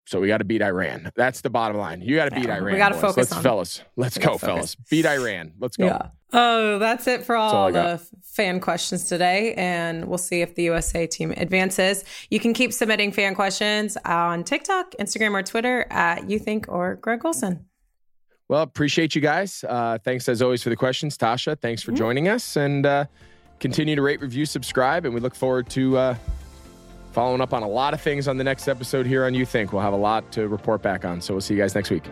[0.05, 1.11] So we got to beat Iran.
[1.15, 2.01] That's the bottom line.
[2.01, 2.73] You got to beat yeah, Iran.
[2.73, 3.81] We got to focus Let's, on fellas.
[3.95, 4.75] Let's go, fellas.
[4.89, 5.53] Beat Iran.
[5.59, 5.85] Let's go.
[5.85, 6.07] Yeah.
[6.33, 9.53] Oh, that's it for all, all the fan questions today.
[9.55, 12.03] And we'll see if the USA team advances.
[12.29, 16.95] You can keep submitting fan questions on TikTok, Instagram, or Twitter at Youth Inc or
[16.95, 17.65] Greg Olsen.
[18.47, 19.63] Well, appreciate you guys.
[19.67, 21.17] Uh, thanks as always for the questions.
[21.17, 21.99] Tasha, thanks for mm-hmm.
[21.99, 22.57] joining us.
[22.57, 23.05] And uh,
[23.59, 25.05] continue to rate, review, subscribe.
[25.05, 26.15] And we look forward to uh,
[27.12, 29.72] following up on a lot of things on the next episode here on Youth Inc.
[29.72, 31.22] We'll have a lot to report back on.
[31.22, 32.03] So we'll see you guys next week.